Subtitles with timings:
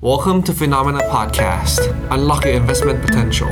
[0.00, 1.80] Welcome to Phenomena Podcast.
[2.14, 3.50] Unlock your investment potential.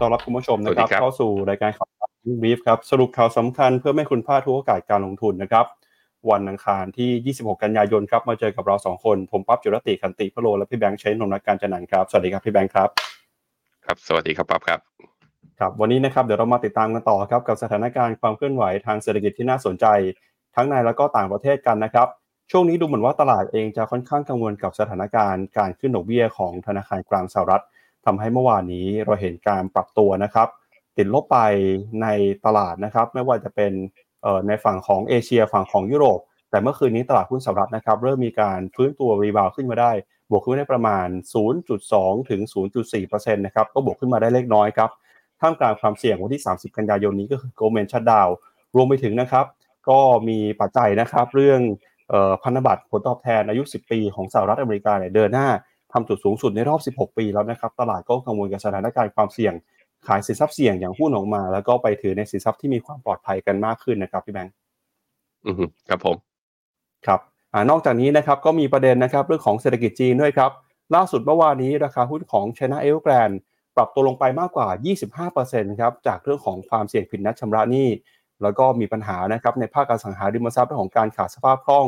[0.00, 1.88] ต้อนรับคุณผู้ชมนะครับสวัสดีครับเข้าสู่รายการข่าว
[2.42, 5.66] บีฟครับ สรุปข่าวสำคัญเพื่อไม่ให้คุณพลาดทุกโอกาสการลงทุนนะครับ
[6.30, 12.88] วันอังคารที่ 26 กันยายนครับ มาเจอกับเราสองคน ผมปั๊บจุรติคันติพโล และพี่แบงค์ใช้นนท์การจันนันท์ครับ สวัสดีครับพี่แบงค์ครับ
[13.84, 14.80] ครับ สวัสดีครับปั๊บครับ
[15.58, 19.86] ครับวันนี้นะครับเดี๋ยวเรามาติดตามกันต่อครับกับสถานการณ์ความเคลื่อนไหวทางเศรษฐกิจที่น่าสนใจ
[20.54, 22.08] ทั้งในและก็ต่างประเทศกันนะครับ
[22.50, 27.64] ช่วงนี้ดูเหมือนว่าตลาดเองจะค่อนข้างกังวลกับสถานการณ์การขึ้นดอกเบี้ยของธนาคารกลางสหรัฐ
[28.06, 30.48] ทำให้เมื่อวานนี้เราเห็นการปรับตัวนะครับ
[30.96, 31.38] ติดลบไป
[32.02, 32.06] ใน
[32.46, 33.72] ตลาดนะครับ ไม่ว่าจะเป็น
[34.46, 39.92] ในฝั่งของเอเชียฝั่งของยุโรป แต่เมื่อคืนนี้ตลาดหุ้นสหรัฐนะครับ เริ่มมีการฟื้นตัวรีบาวขึ้นมาได้
[40.30, 41.08] บวกขึ้นมาได้ประมาณ
[41.68, 42.40] 0.2 ถึง
[42.88, 44.90] 0.4%นะครับก็บวกขึ้นมาได้เล็กน้อยครับ
[45.40, 48.30] ท่ามกลางความเสี่ยงวันที่ 30 กันยายนนี้ก็คือ Goldman Shutdown
[48.76, 49.46] รวมไปถึงนะครับ
[49.88, 51.60] ก็มีปัจจัยนะครับเรื่อง
[52.42, 55.48] พันธบัตรผลตอบแทนอายุ 10 ปีของสหรัฐอเมริกาเนี่ยเดินหน้า
[55.92, 59.54] ทำจุดสูงสุดในรอบ 16 ปีแล้วนะครับ ตลาดก็กังวลกับสถานการณ์ความเสี่ยง
[60.06, 64.54] ขายสินทรัพย์เสี่ยงอย่างหุ้นออกมา แล้วก็ไปถือในสินทรัพย์ที่มีความปลอดภัยกันมากขึ้นนะครับพี่แบงค์
[65.46, 66.16] อือฮึครับผม
[67.06, 67.20] ครับ
[67.52, 70.50] อานอกจากนี้นะครับก็มีประเด็นนะครับเรื่องของเศรษฐกิจจีนด้วยครับ
[70.94, 73.36] ล่าสุดเมื่อวานนี้ราคาหุ้นของ China Evergrande
[73.76, 74.68] ปรับตัวลงไปมากกว่า
[75.24, 77.88] 25%ครับจากเรื่องของความเสี่ยงผิดนัดชำระหนี้
[78.42, 81.86] แล้วก็มีปัญหานะครับในภาคอสังหาริมทรัพย์เรื่องของการขาดสภาพคล่อง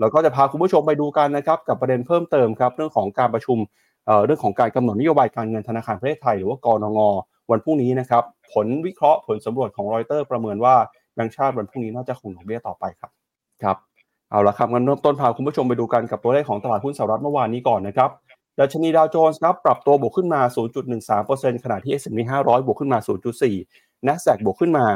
[0.00, 3.58] แล้วก็จะพาคุณผู้ชมไปดูกันนะครับกับประเด็นเพิ่มเติมครับเรื่องของการประชุม
[4.06, 7.00] เอ่อเรื่องของการกำหนดนโยบายการเงินธนาคารประเทศไทยหรือว่ากรงง
[7.50, 10.74] วันพรุ่งนี้นะครับผลวิเคราะห์ผลสำรวจของรอยเตอร์ประเมินว่า
[11.14, 13.10] แบงก์ชาติวันพรุ่งนี้น่าจะคงดอกเบี้ยต่อไปครับ
[13.62, 13.76] ครับ
[14.30, 18.10] เอาละครับงั้นเริ่มต้นพาคุณผู้ชมไปดูกันกับตัวเลขของตลาดหุ้นสหรัฐเมื่อวานนี้ก่อนนะครับ
[18.60, 20.40] ดัชนีดาวโจนส์ครับปรับตัวบวกขึ้นมา
[21.02, 22.98] 0.13%ขณะที่ S&P 500 บวกขึ้นมา
[23.46, 24.86] 0.4 NASDAQ บวกขึ้นมา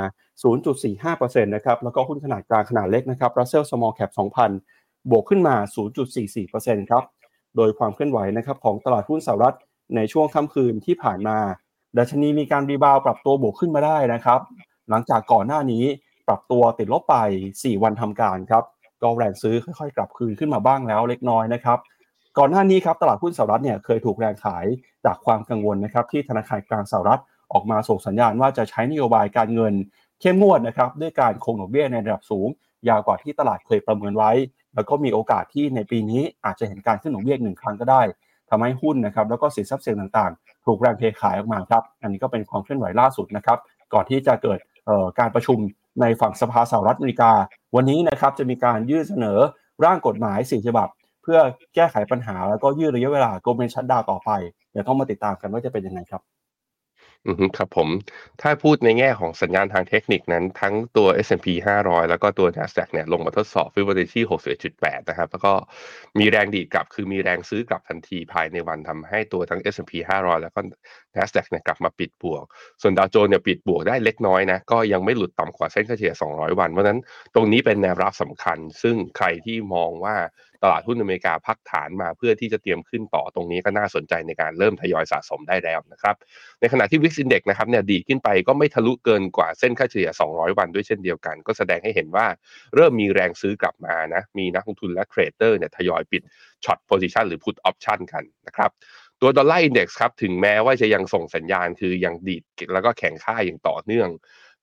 [0.42, 4.10] 0.45%นะครับแล้วก็หุ้นขนาดกลางขนาดเล็กนะครับ Russell Small Cap
[4.56, 5.54] 2,000 บวกขึ้นมา
[6.22, 7.04] 0.44%ครับ
[7.56, 9.56] โดยความเคลื่อนไหวนะครับของตลาดหุ้นสหรัฐ
[9.96, 11.38] ในช่วงค่ำคืนที่ผ่านมา
[11.98, 14.40] ดัชนีมีการรีบาวปรับตัวบวกขึ้นมาได้นะครับ
[14.90, 15.84] หลังจากก่อนหน้านี้
[16.28, 17.16] ปรับตัวติดลบไป
[17.50, 18.64] 4 วันทำการครับ
[19.02, 21.78] ก็แรงซื้อค่อยๆ กลับคืนขึ้นมาบ้างแล้วเล็กน้อยนะครับ
[22.39, 24.66] ก่อนหน้านี้ครับตลาดหุ้นสหรัฐเนี่ยเคยถูกแรงขาย
[25.05, 27.20] จากความกังวลนะครับที่ธนาคารกลางสหรัฐ
[27.52, 29.74] ออกมาส่งสัญญาณว่าจะใช้นโยบายการเงิน
[30.20, 32.48] เข้มงวดนะครับด้วยการคงดอกเบี้ยในระดับสูง
[32.89, 34.33] ยาวกว่าที่ตลาดเคยประเมินไว้
[34.74, 38.02] แล้วก็มีโอกาสที่ในปีนี้อาจจะเห็นการขึ้นดอกเบี้ยหนึ่งครั้งก็ได้
[38.51, 43.58] ทำให้หุ้นนะครับแล้วก็สินทรัพย์เสี่ยงต่างๆ ถูกแรงเทขายออกมาครับอันนี้ก็เป็นความเคลื่อนไหวล่าสุดนะครับ
[43.92, 45.58] ก่อนที่จะเกิดเอ่อการประชุม
[46.01, 47.33] ในฝั่งสภาสหรัฐอเมริกา
[47.77, 49.39] วันนี้นะครับจะมีการยื่นเสนอ
[49.84, 50.89] ร่างกฎหมายสี่ฉบับ
[51.23, 51.39] เพื่อ
[51.74, 54.30] แก้ไขปัญหาแล้วก็ยืดระยะเวลาโกลเมนชัดดาวต่อไป
[54.73, 56.23] เดี๋ยวต้องมาติดตามกันว่าจะเป็นยังไงครับ
[57.27, 57.89] อือฮึครับผม
[58.42, 65.53] ถ้าพูดในแง่ของสัญญาณทางเทคนิคนั้น ทั้งตัว S&P 500 แล้วก็ตัว NASDAQ เนี่ยลงมาทดสอบ Fibonacci 61.8 นะครับ แล้วก็
[66.19, 70.61] มีแรงดีดกลับ คือมีแรงซื้อกลับทันทีภายในวันทำให้ตัวทั้ง S&P 500 แล้วก็
[71.17, 72.45] NASDAQ เนี่ยกลับมาปิดบวก
[72.83, 77.01] ส่วนดาวโจนส์เนี่ยปิดบวกได้เล็กน้อยนะ ก็ยังไม่หลุดต่ำกว่าเส้นเฉลี่ย 200 วัน เพราะนั้น
[77.35, 80.17] ตรงนี้เป็นแนวรับสำคัญ ซึ่งใครที่มองว่า
[80.72, 86.14] ลาดหุ้นอเมริกาพักฐานมาเพื่อที่จะเตรียมขึ้นต่อตรงนี้ก็น่าสนใจในการเริ่มทยอยสะสมได้แล้วนะครับ
[86.60, 92.27] ในขณะที่ Wix Index นะครับเนี่ยดีขึ้นไปก็ไม่ทะลุเกินกว่าเส้นค่าเฉลี่ย 200 วันด้วยเช่นเดียวกัน ก็แสดงให้เห็นว่า
[92.74, 96.22] เริ่มมีแรงซื้อกลับมานะมีนักลงทุนและเทรดเดอร์เนี่ยทยอยปิด
[96.64, 98.70] short position หรือ put option กันนะครับ
[99.20, 104.08] ตัว Dollar Index ครับถึงแม้ว่าจะยังส่งสัญญาณคือยังดีดแล้วก็แข็งค่าอย่างต่อเนื่อง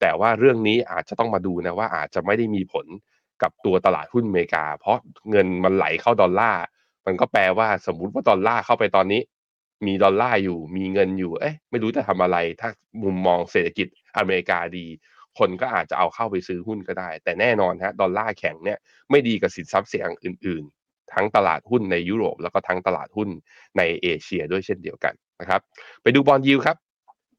[0.02, 2.86] แต่ว่าเรื่องนี้อาจจะต้องมาดูนะว่าอาจจะไม่ได้มีผล
[3.42, 4.98] กับตัวตลาดหุ้นอเมริกา เพราะ
[5.30, 6.64] เงินมันไหลเข้าดอลลาร์
[7.06, 9.22] มันก็แปลว่าสมมุติว่าดอลลาร์เข้าไปตอนนี้
[9.86, 12.70] มีดอลลาร์อยู่ มีเงินอยู่ เอ๊ะไม่รู้จะทำอะไร ถ้า
[13.04, 14.86] มุมมองเศรษฐกิจอเมริกาดี
[15.40, 18.80] คนก็อาจจะเอาเข้าไปซื้อหุ้นก็ได้ แต่แน่นอนฮะดอลลาร์แข็งเนี่ย
[19.10, 23.30] ไม่ดีกับสินทรัพย์เสี่ยงอื่น ๆ ทั้งตลาดหุ้นในยุโรป แล้วก็ทั้งตลาดหุ้น
[23.78, 25.62] ในเอเชียด้วยเช่นเดียวกันนะครับ
[26.02, 26.78] ไปดูบอลยิวครับ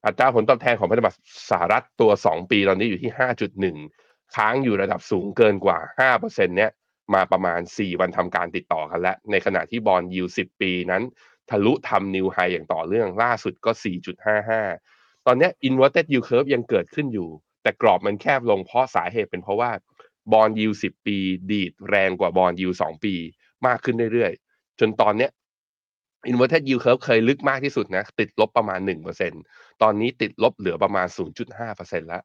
[0.07, 1.19] อัตราผลตอบแทนของพันธบัตร
[1.51, 3.13] สหรัฐตัว 2 ปีตอนนี้อยู่ที่
[3.59, 4.04] 5.1
[4.35, 5.79] ค้างอยู่ระดับสูงเกินกว่า
[6.19, 6.71] 5%เนี่ย
[7.15, 11.03] มาประมาณ 4 วันทำการติดต่อกันแล้ว ในขณะที่บอลยิว 10 ปีนั้น
[11.51, 13.71] ทะลุทำนิวไฮอย่างต่อเนื่องล่าสุดก็
[14.49, 17.29] 4.55 ตอนนี้ inverted yield curve ยังเกิดขึ้นอยู่
[17.63, 19.71] แต่กรอบมันแคบลงเพราะสาเหตุเป็นเพราะว่า
[20.33, 21.17] บอลยิว 10 ปี
[21.51, 23.15] ดีดแรงกว่าบอลยิว 2 ปี
[23.67, 25.31] มากขึ้นเรื่อยๆ จนตอนเนี้ย
[26.31, 28.81] inverted yield curve เคยลึกมากที่สุดนะ ติดลบประมาณ
[29.31, 31.07] 1%ตอนนี้ติดลบเหลือประมาณ
[31.59, 32.23] 0.5%แล้ว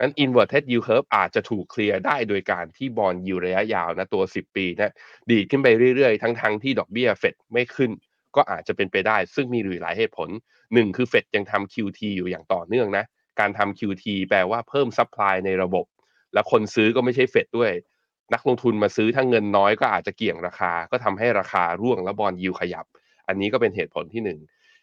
[0.00, 4.94] นั้น inverted yield curve อาจจะถูกเคลียร์ได้โดยการที่บอลยิวระยะยาวนะตัว 10 ปีนะ
[5.30, 7.90] ดีดขึ้นไปเรื่อยๆ ทั้งๆทที่ดอกเบี้ยเฟดไม่ขึ้น
[8.36, 10.28] ก็อาจจะเป็นไปได้ ซึ่งมีหลายเหตุผล
[10.74, 13.04] หนึ่งคือเฟดยังทำ QT อยู่อย่างต่อเนื่องนะ
[13.40, 15.86] การทำ QT แปลว่าเพิ่ม supply ในระบบ
[16.34, 17.72] และคนซื้อก็ไม่ใช่เฟดด้วย
[18.34, 22.84] นักลงทุนมาซื้อถ้าเงินน้อยก็อาจจะเกี่ยงราคา ก็ทำให้ราคาร่วงแล้ว bond yield ขยับ
[23.28, 24.38] อันนี้ก็เป็นเหตุผลที่หนึ่ง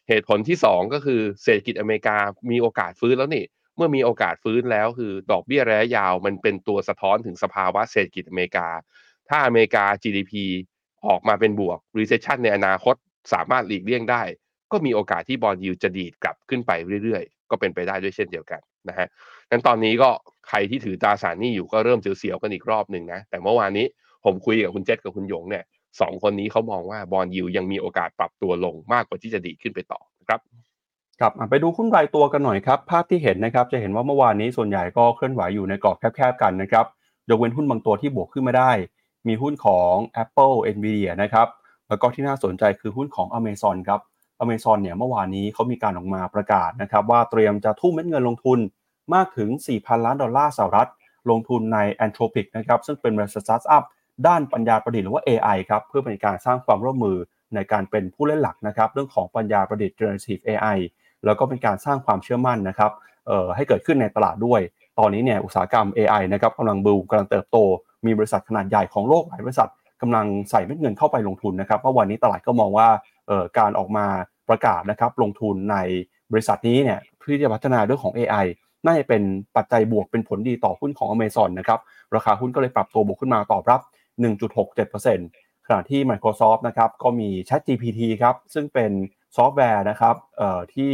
[0.09, 2.17] เหตุผลที่สองก็คือเศรษฐกิจอเมริกา
[2.51, 3.45] มีโอกาสฟื้นแล้วนี่
[3.81, 8.67] เมื่อมีโอกาสฟื้นแล้วคือดอกเบี้ยระยะยาวมันเป็นตัวสะท้อนถึงสภาวะเศรษฐกิจอเมริกา
[9.29, 10.33] ถ้าอเมริกา GDP
[11.07, 12.95] ออกมาเป็นบวก recession ในอนาคต
[13.33, 14.23] สามารถหลีกเลี่ยงได้
[14.71, 16.71] ก็มีโอกาสที่บอลยิวจะดีดกลับขึ้นไป
[17.03, 19.07] เรื่อยๆ ก็เป็นไปได้ด้วยเช่นเดียวกันนะฮะ
[19.49, 20.09] นั้นตอนนี้ก็
[20.47, 23.85] ใครที่ถือตราสารหนี้อยู่ก็เริ่มเสียวๆกันอีกรอบหนึ่งนะ แต่เมื่อวานนี้
[24.25, 25.63] ผมคุยกับคุณเจษกับคุณหยงเนี่ย
[26.01, 30.39] สองคนนี้เขามองว่าบอลยิวยังมีโอกาสปรับตัวลงมากกว่าที่จะดีขึ้นไปต่อนะครับ
[31.21, 36.85] ครับไปดูหุ้นรายตัวกันหน่อยครับ ภาพที่เห็นนะครับจะเห็นว่าเมื่อวานนี้ส่วนใหญ่ก็เคลื่อนไหวอยู่ในกรอบแคบๆกันนะครับ
[37.29, 38.71] ยกเว้นหุ้นบางตัวที่บวกขึ้นมาได้
[39.27, 41.47] มีหุ้นของ Apple Nvidia นะครับ
[41.87, 43.99] แล้วก็ที่น่าสนใจคือหุ้นของ Amazon ครับ
[44.43, 48.59] Amazon เนี่ยเมื่อวานนี้เขามีการออกมาประกาศนะครับว่าเตรียมจะทุ่มเม็ดเงินลงทุน
[49.13, 50.89] มากถึง 4,000 ล้านดอลลาร์สหรัฐ
[51.29, 53.83] ลงทุนใน Anthropic นะครับซึ่งเป็นบริษัทสตาร์ทอัพ
[54.27, 57.17] ด้านปัญญาประดิษฐ์หรือว่า AI ครับเพื่อเป็นการสร้างความร่วมมือ
[57.55, 60.77] ในการเป็นผู้เล่นหลักนะครับเรื่องของปัญญาประดิษฐ์ generative AI
[61.25, 62.91] แล้วก็เป็นการสร้างความเชื่อมั่นนะครับ
[63.55, 64.61] ให้เกิดขึ้นในตลาดด้วย
[64.99, 67.57] ตอนนี้เนี่ยอุตสาหกรรม AI นะครับกำลังบูมกำลังเติบโต
[68.05, 69.69] มีบริษัทขนาดใหญ่ของโลกหลายบริษัท
[70.01, 72.87] กำลังใส่เม็ดเงินเข้าไปลงทุนนะครับเมื่อวันนี้ตลาดก็มองว่า
[73.57, 74.05] การออกมา
[74.49, 75.77] ประกาศนะครับลงทุนใน
[76.31, 78.45] บริษัทนี้เนี่ยเพื่อจะพัฒนาเรื่องของ AI
[78.85, 79.21] น่าจะเป็น
[79.55, 81.79] ปัจจัยบวกเป็นผลดีต่อหุ้นของ Amazon นะครับ
[82.15, 83.81] ราคาหุ้นก็เลยปรับตัวบวกขึ้นมาตอบรับ
[84.53, 88.91] 1.67%ขณะที่ Microsoft นะครับก็มี ChatGPT ครับซึ่งเป็น
[89.37, 90.15] ซอฟต์แวร์นะครับ
[90.73, 90.91] ที่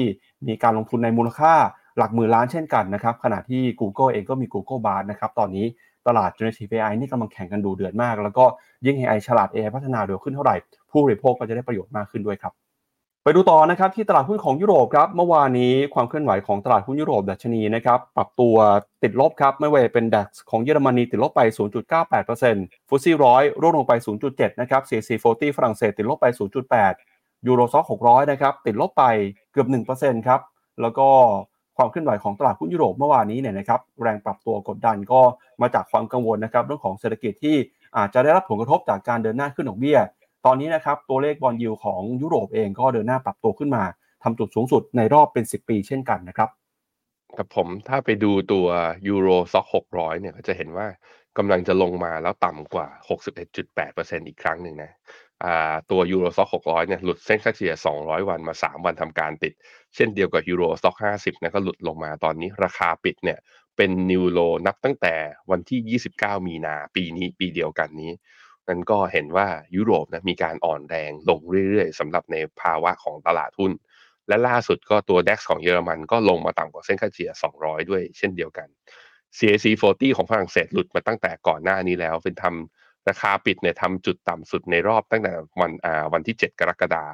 [0.48, 1.54] มีการลงทุนในมูลค่า
[1.98, 5.66] หลักหมื่นล้านเช่นกันนะครับขณะที่ Google เองก็มี Google Bard นะครับตอนนี้
[6.08, 8.46] ตลาด generative AI นี่กำลังแข่งกันดุเดือดมาก แล้วก็
[8.86, 10.56] ยิ่ง AI ฉลาด AI พัฒนาเร็วขึ้นเท่าไหร่
[10.92, 12.54] ผู้บริโภคก็จะได้ประโยชน์มากขึ้นด้วยครับ
[13.24, 18.56] ไปดูต่อนะครับที่ตลาดหุ้นของยุโรปครับเมื่อวานนี้ความเคลื่อนไหวของตลาดหุ้นยุโรปดัชนีนะครับปรับตัว
[19.04, 21.42] ติดลบครับไม่ว่าเป็น DAX ของเยอรมนีติดลบไป
[22.16, 23.94] 0.98% FTSE ร้อยร่วงลงไป
[24.28, 26.26] 0.7 นะครับ CAC 40 ฝรั่งเศสติดลบไป
[26.76, 27.17] 0.8
[27.48, 29.04] ยูโรซ็อก600 นะครับ ติดลบไป
[29.52, 29.68] เกือบ
[30.00, 30.42] 1%ครับ
[30.82, 31.08] แล้วก็
[31.78, 35.22] ความเคลื่อนไหวของตลาดหุ้นยุโรปเมื่อวานนี้เนี่ยนะครับแรงปรับตัวกดดันก็
[35.62, 37.56] มาจากความกังวลนะครับเรื่องของเศรษฐกิจที่
[37.98, 40.00] อาจจะได้รับผลกระทบจากการเดินหน้าขึ้นดอกเบี้ย
[40.46, 43.84] ตอนนี้นะครับตัวเลขบอลยูของยุโรปเองก็เดินหน้าปรับตัวขึ้นมา
[44.24, 46.50] ทำจุดสูงสุดในรอบเป็น 10 ปีเช่นกันนะครับ
[47.38, 48.68] ครับผมถ้าไปดูตัว
[49.08, 50.88] ยูโรซ็อก600เนี่ยก็จะเห็นว่า
[51.38, 52.88] กำลังจะลงมาแล้วต่ำกว่า
[53.58, 54.92] 61.8%อีกครั้งหนึ่งนะ
[55.92, 59.54] ตัว Euro Stoxx 600 เนี่ยหลุดเส้นค่าเฉลี่ย 200 วันมา 3 วันทำการติด
[59.96, 63.40] เช่นเดียวกับ Euro Stoxx 50 นะก็หลุดลงมาตอนนี้ราคาปิดเนี่ย
[63.78, 65.16] เป็น new low นับตั้งแต่
[65.52, 68.12] วันที่ 29 มีนาปีนี้ปีเดียวกันนี้
[68.68, 71.40] นั่นก็เห็นว่ายุโรปนะมีการอ่อนแรงลง
[71.70, 73.72] เรื่อยๆสำหรับในภาวะของตลาดหุ้น
[74.28, 78.68] และล่าสุดก็ตัว DAX ของเยอรมันก็ลงมาต่ำกว่าเส้นค่าเฉลี่ย 200 ด้วยเช่นเดียวกัน
[79.38, 82.77] CAC 40 ของฝรั่งเศสหลุดมาตั้งแต่ก่อนหน้านี้แล้วเป็นทำ
[83.10, 87.06] ราคาปิดเนี่ยทำจุดต่ำสุดในรอบตั้งแต่วันอ่าวันที่ 7 กรกฎา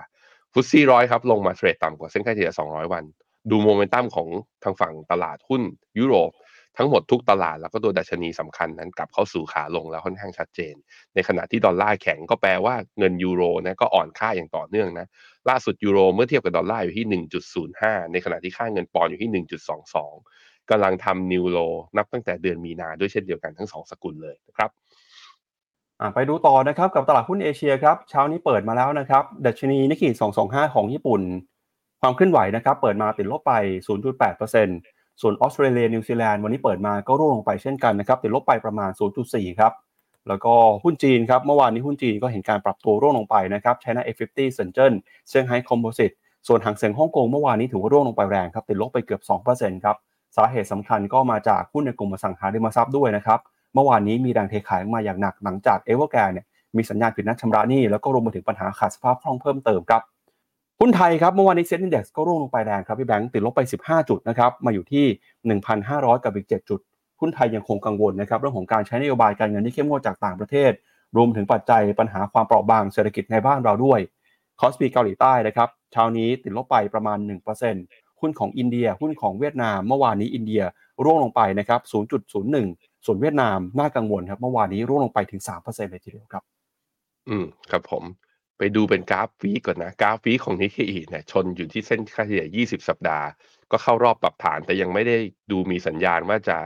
[0.54, 3.04] ฟุตซี่ร้อยครับลงมาเทรดต่ำกว่าเส้นค่าเฉลี่ย 200 วัน
[3.50, 4.28] ดูโมเมนตัมของ
[4.63, 5.62] ทางฝั่งตลาดหุ้น
[6.00, 6.31] ยุโรป
[6.78, 10.75] ทั้งหมดทุกตลาดแล้วก็ตัวดัชนีสำคัญนั้นกลับเข้าสู่ขาลงแล้วค่อนข้างชัดเจน
[11.13, 15.07] ในขณะที่ดอลลาร์แข็งก็แปลว่าเงินยูโรนะก็อ่อนค่าอย่างต่อเนื่องนะ
[15.50, 17.24] ล่าสุดยูโรเมื่อเทียบกับดอลลาร์อยู่ที่
[17.63, 19.46] 1.05 ในขณะที่ค่าเงินปอนด์อยู่ที่
[20.01, 21.58] 1.22กำลังทำ new low
[21.98, 24.69] นับตั้งแต่เดือนมีนาด้วยเช่นเดียวกันทั้งสองสกุลเลยนะครับ
[26.13, 30.10] ไปดูต่อนะครับกับตลาดหุ้นเอเชียครับเช้านี้เปิดมาแล้วนะครับดัชนีนิกเกอิ
[30.44, 31.22] 225 ของญี่ปุ่น
[32.01, 33.53] ความเคลื่อนไหวนะครับเปิดมาติดลบไป
[34.38, 38.91] 0.8%ส่วนออสเตรเลียนิวซีแลนด์วันนี้เปิดมาก็ร่วงลงไปเช่นกันนะครับติดลบไปประมาณ
[39.25, 39.74] 0.4 ครับ
[40.27, 40.53] แล้วก็
[40.84, 44.94] หุ้นจีนครับเมื่อวานนี้หุ้นจีนก็เห็นการปรับตัวร่วงลงไปนะครับใช้ใน F50 เซินเจิ้น
[45.29, 46.12] เซี่ยงไฮ้ Composite
[46.48, 49.22] ส่วนฮั่งเส็งฮ่องกงเมื่อวานนี้ถือว่าร่วงลงไปแรงครับติดลบไปเกือบ
[49.53, 49.96] 2%ครับ
[50.36, 53.39] สาเหตุสำคัญก็มาจากหุ้นในกลุ่มอสังหาริมทรัพย์ด้วยนะครับ
[53.74, 60.01] เมื่อวานนี้มีแรงเทขายมาอย่างหนักหลังจากเอเวอร์แกร์เนี่ยมีสัญญาณผิดนัดชำระหนี้แล้วก็รวมไปถึงปัญหาขาดสภาพคล่องเพิ่มเติมครับ
[60.80, 65.06] หุ้นไทยครับเมื่อวานนี้ SET Index ก็ร่วงลงไปแรงครับพี่แบงค์ติดลบไป 15 จุดนะครับมาอยู่ที่
[65.75, 66.80] 1,500 กับอีก 7 จุด
[67.20, 70.72] หุ้นไทยยังคงกังวลนะครับเรื่องของการใช้นโยบายการเงินที่เข้มงวดจากต่างประเทศ
[71.18, 74.00] รวมถึงปัจจัยปัญหาความเปราะบางเศรษฐกิจในบ้านเราด้วย
[74.60, 77.18] คอสปีเกาหลีใต้นะครับเช้านี้ติดลบไปประมาณ
[77.70, 80.63] 1%หุ้นของอินเดีย หุ้นของเวียดนาม เมื่อวานนี้อินเดีย
[81.03, 81.82] ร่วงลงไปนะครับ
[82.44, 86.43] 0.01 ส่วนเวียดนามน่ากังวลครับเมื่อวานนี้ร่วงลงไปถึง3%เลยทีเดียวครับ
[87.29, 88.03] อืมครับผม
[88.57, 93.27] ไปดูเป็นกราฟวีก่อนนะกราฟ week ของนิกเคอิเนี่ยชนอยู่ที่เส้นค่าเฉลี่ย 20 สัปดาห์
[93.72, 95.17] ก็เข้ารอบปรับฐานแต่ยังไม่ได้
[95.51, 96.57] ดูมีสัญญาณว่าจะ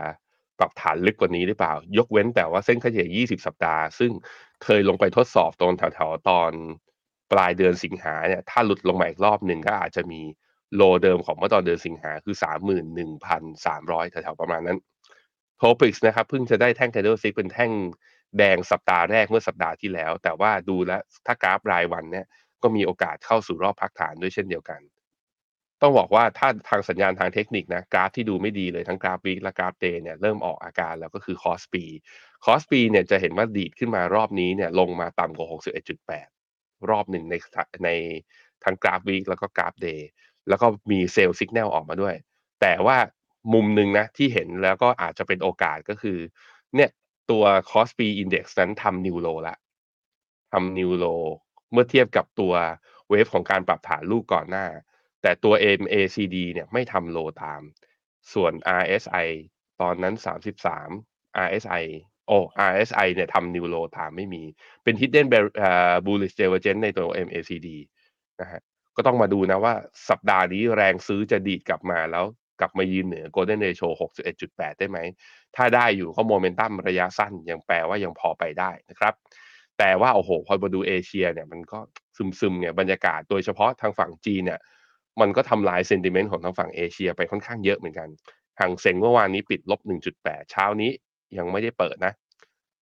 [0.60, 4.12] ปรับฐานลึกกว่านี้หรือเปล่า ยกเว้นแต่ว่าเส้นค่าเฉลี่ย 20 สัปดาห์ ซึ่ง
[4.64, 6.52] เคยลงไปทดสอบตรงแถวๆตอน
[7.32, 10.22] ปลายเดือนสิงหาเนี่ยถ้าหลุดลงมาอีกรอบหนึ่งก็อาจจะมี
[10.76, 12.36] โลเดิมของเมื่อตอนเดือนสิงหาคือ
[13.24, 14.78] 31,300แถวๆประมาณนั้น
[15.58, 17.72] โทปิกส์นะครับเพิ่งจะได้แท่ง candlestick เป็นแท่ง
[18.38, 22.26] แดงสัปดาห์แรกเมื่อสัปดาห์ที่แล้ว แต่ว่าดูแล้วถ้ากราฟรายวันเนี่ย
[22.64, 24.82] ก็มีโอกาสเข้าสู่รอบพักฐานด้วยเช่นเดียวกัน
[25.82, 31.84] ต้องบอกว่าถ้าทางสัญญาณทางเทคนิคนะกราฟที่ดูไม่ดีเลยทั้งกราฟ week และกราฟ day เนี่ยเริ่มออกอาการแล้วก็คือคอสปี
[32.46, 35.48] คอสปีเนี่ยจะเห็นว่าดีดขึ้นมารอบนี้เนี่ยลงมาต่ำกว่า
[36.18, 37.36] 61.8 รอบหนึ่งใน
[37.86, 37.90] ใน
[38.64, 40.10] ทั้งกราฟ week แล้วก็กราฟ day
[40.50, 42.16] แล้วก็มี sell สัญญาณออกมาด้วย
[42.62, 42.98] แต่ว่า
[43.54, 46.18] มุมหนึ่งนะที่เห็นแล้วก็อาจจะเป็นโอกาสก็คือ
[46.76, 46.90] เนี่ย
[47.32, 49.56] ตัว cost p index นั้นทำ new low ละ
[50.52, 51.24] ทำ new low
[51.72, 52.54] เมื่อเทียบกับตัว
[53.10, 54.66] เวฟของการปรับฐานลูกก่อนหน้า
[55.22, 57.62] แต่ตัว MACD เนี่ยไม่ทำ low ตาม
[58.34, 59.28] ส่วน RSI
[59.82, 60.16] ตอนนั้น
[60.80, 61.84] 33 RSI
[62.28, 62.38] โอ้
[62.72, 64.44] RSI เนี่ยทำ new low ตามไม่มี
[64.84, 65.28] เป็น hidden
[66.06, 67.68] bullish divergence ในตัว MACD
[68.42, 68.62] นะฮะ
[68.96, 69.74] ก็ต้องมาดูนะว่า
[70.10, 72.26] สัปดาห์นี้แรงซื้อจะดีดกลับมาแล้ว
[72.60, 73.90] กลับมายืนเหนือ Golden Ratio
[74.36, 75.00] 61.8 ได้ไหม
[75.56, 79.14] ถ้าได้อยู่ก็โมเมนตัมระยะสั้นยังแปลว่ายังพอไปได้นะครับ
[79.78, 81.80] แต่ว่าโอ้โหพอมาดูเอเชียเนี่ยมันก็
[82.40, 84.60] ซึมๆเนี่ยบรรยากาศโดยเฉพาะทางฝั่งจีนเนี่ย
[85.22, 88.10] มันก็ทำลายเซนติเมนต์ของทางฝั่งเอเชียไปค่อนข้างเยอะเหมือนกัน
[88.60, 89.82] ห่างเซ็งเมื่อวานนี้ปิดลบ
[90.16, 90.92] 1.8 เช้านี้
[91.38, 92.14] ยังไม่ได้เปิดนะ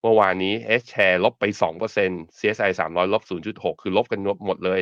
[0.01, 1.43] เมื่อวานนี้ S share ลบไป
[1.91, 4.81] 2% CSI 300 ลบ 0.6 คือลบกันหมดเลย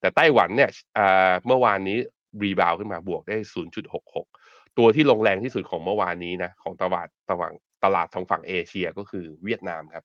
[0.00, 0.70] แต่ไต้หวันเนี่ย
[1.46, 1.98] เมื่อวานนี้
[2.42, 3.36] รีบาวขึ้นมาบวกได้
[4.02, 7.52] 0.66 ตัวที่ลงแรงที่สุดของเมื่อวานนี้นะของตลาดตะวัน
[7.84, 10.04] ตลาดทางฝั่งเอเชียก็คือเวียดนามครับ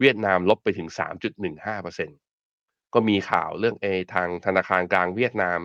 [0.00, 5.60] เวียดนามลบไปถึง 3.15%ก็มีข่าวเรื่องเอทางธนาคารกลางเวียดนาม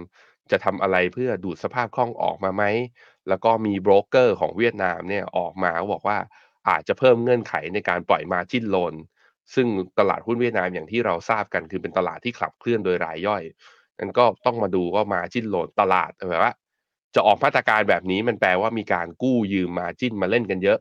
[0.51, 2.63] จะทำอะไรเพื่อดูดสภาพคล่องออกมาไหม
[3.29, 6.17] แล้วก็มีโบรกเกอร์ของเวียดนามเนี่ยออกมาบอกว่า
[6.69, 8.93] อาจจะเพิ่มเงื่อนไขในการปล่อยมาจิ้นโลน
[9.55, 9.67] ซึ่ง
[10.00, 13.43] ตลาดหุ้นเวียดนามอย่างที่เราทราบกันคือเป็นตลาดที่ขับเคลื่อนโดยรายย่อย
[14.00, 16.53] นั้นก็ต้องมาดูว่ามาจิ้นโลนตลาดแบบว่า
[17.15, 20.79] จะออกมาตรการแบบนี้มันแปลว่ามีการกู้ยืมมาจิ้นมาเล่นกันเยอะ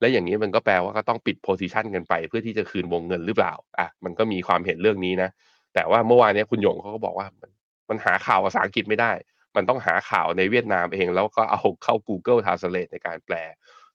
[0.00, 5.30] และอย่างนี้มันก็แปลว่าก็ต้องปิดโพซิชันกันไป เพื่อที่จะคืนวงเงินหรือเปล่าอะมันก็มีความเห็นเรื่องนี้นะ
[5.74, 7.50] แต่ว่าเมื่อวานนี้คุณหยงเขาก็บอกว่ามัน
[7.88, 9.12] มันหาข่าวภาษาอังกฤษไม่ได้
[9.56, 13.36] มันต้องหาข่าวในเวียดนามเอง แล้วก็เอาเข้า Google Translate ในการแปล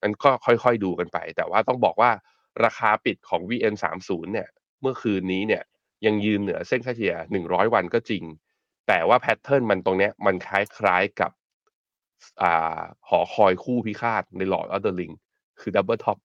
[0.01, 2.11] นั้นก็ค่อยๆดูกันไป แต่ว่าต้องบอกว่า
[2.65, 4.47] ราคาปิดของ VN30 เนี่ย
[4.81, 5.63] เมื่อคืนนี้เนี่ย
[6.05, 8.23] ยังยืนเหนือเส้นค่าเฉลี่ย100 วันก็จริง
[8.89, 11.31] แต่ว่า pattern มันตรงเนี้ยมันคล้ายๆกับ
[12.41, 12.79] อ่า
[13.09, 15.11] หอคอยคู่พิฆาตใน Lord of the Rings
[15.59, 16.17] คือ double top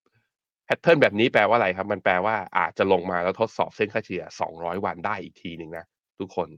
[0.64, 5.84] pattern แบบนี้แปลว่าอะไรครับ มันแปลว่าอาจจะลงมาแล้วทดสอบเส้นค่าเฉลี่ย 200 วันได้อีกทีหนึ่งนะ
[6.18, 6.48] ทุกคน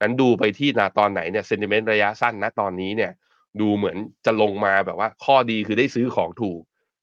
[0.00, 3.12] นั้นดูไปที่นาตอนไหนเนี่ย sentiment ระยะสั้นนะตอนนี้เนี่ย
[3.60, 3.96] ดูเหมือน
[4.26, 6.60] จะลงมาแบบว่า ข้อดีคือได้ซื้อของถูก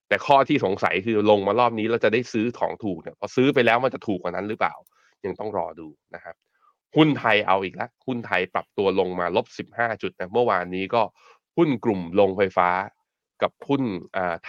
[0.07, 4.74] แต่ข้อที่สงสัยคือลงมารอบนี้เราจะได้ซื้อของถูกเนี่ยพอซื้อไปแล้วมันจะถูกกว่านั้นหรือเปล่า
[5.25, 6.36] ยังต้องรอดูนะครับ
[6.95, 11.01] หุ้นไทยเอาอีกแล้วหุ้นไทยปรับตัวลงมาลบ 15 จุดนะเมื่อวานนี้ก็
[11.57, 12.69] หุ้นกลุ่มลงไฟฟ้า
[13.41, 13.83] กับหุ้น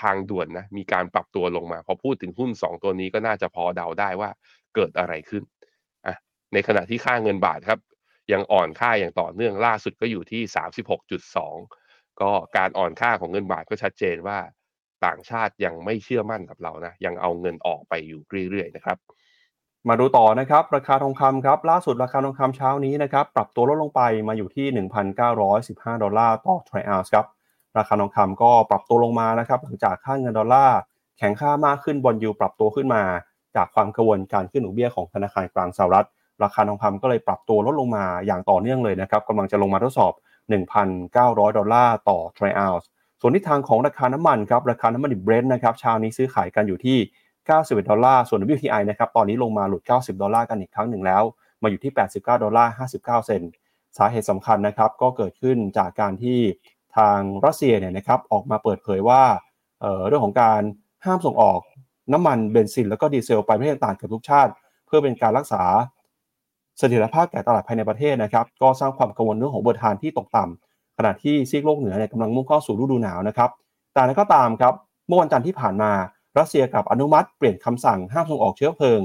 [0.00, 4.30] ทางด่วนนะมีการปรับตัวลงมา พอพูดถึงหุ้น 2 ตัวนี้ก็น่าจะพอเดาได้ว่า
[4.74, 5.42] เกิดอะไรขึ้น
[6.06, 6.16] อะ
[6.52, 7.80] ในขณะที่ค่าเงินบาทครับ
[8.32, 11.56] ยังอ่อนค่าอย่างต่อเนื่องล่าสุดก็อยู่ที่ 36.2
[12.20, 14.38] ก็การอ่อนค่าของเงินบาทก็ชัดเจนว่า
[15.06, 18.20] ต่างชาติยังไม่เชื่อมั่นกับเรานะยังเอาเงินออกไปอยู่
[18.50, 18.98] เรื่อยๆนะครับ
[19.88, 24.66] มาดูต่อนะครับ ราคาทองคำครับ ล่าสุดราคาทองคำเช้านี้นะครับ ปรับตัวลดลงไปมาอยู่ที่
[25.36, 27.26] 1,915 ดอลลาร์ต่อทรัลล์ครับ
[27.78, 30.78] ราคาทองคำก็ปรับตัวลงมานะครับ หลังจากค่าเงินดอลลาร์
[31.18, 33.02] แข็งค่ามากขึ้นบอลยูปรับตัวขึ้นมา
[33.56, 36.06] จากความกังวลการขึ้นดอกเบี้ยของธนาคารกลางสหรัฐ
[36.42, 40.12] ราคาทองคำก็เลยปรับตัวลดลงมาอย่างต่อเนื่องเลยนะครับกำลังจะลงมาทดสอบ
[40.84, 42.86] 1,900 ดอลลาร์ต่อทรัลล์
[43.20, 46.98] ส่วนทิศทางของราคาน้ำมันครับ ราคาน้ำมันดิบเบรนท์นะครับเช้านี้ซื้อขายกันอยู่ที่
[47.46, 51.22] 91 ดอลลาร์ ส่วน WTI นะครับ ตอนนี้ลงมาหลุด 90 ดอลลาร์กันอีกครั้งหนึ่งแล้ว
[51.62, 53.42] มาอยู่ที่ 89 ดอลลาร์ 59 เซนต์
[53.98, 56.38] สาเหตุสำคัญนะครับ ก็เกิดขึ้นจากการที่
[56.96, 60.60] ทางรัสเซียเนี่ยนะครับ ออกมาเปิดเผยว่าเรื่องของการ
[61.04, 61.60] ห้ามส่งออก
[62.12, 64.52] น้ำมันเบนซิน แล้วก็ดีเซลไปประเทศต่างกับทุกชาติ
[64.86, 65.62] เพื่อเป็นการรักษา
[66.78, 73.50] เสถียรภาพแก่ตลาดภายในประเทศนะครับ ก็สร้างความกังวลเรื่องของบททานที่ตกต่ำขณะที่ซีกโลกเหนือเนี่ยกำลังมุ่งเข้าสู่ฤดูหนาวนะครับ
[73.92, 74.74] แต่นั้นก็ตามครับ
[75.06, 75.90] เมื่อวันจันทร์ที่ผ่านมา
[76.38, 79.00] รัสเซียกับอนุมัติเปลี่ยนคำสั่งห้ามส่งออกเชื้อเพลิง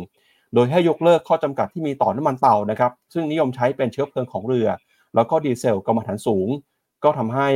[0.53, 4.67] โดยให้ยกเลิกข้อจำกัดที่มีต่อน้ำมันเตานะครับซึ่งนิยมใช้เป็นเชื้อเพลิงของเรือ
[5.15, 6.47] แล้วก็ดีเซลกำมะถันสูง
[7.03, 7.47] ก็ทำให้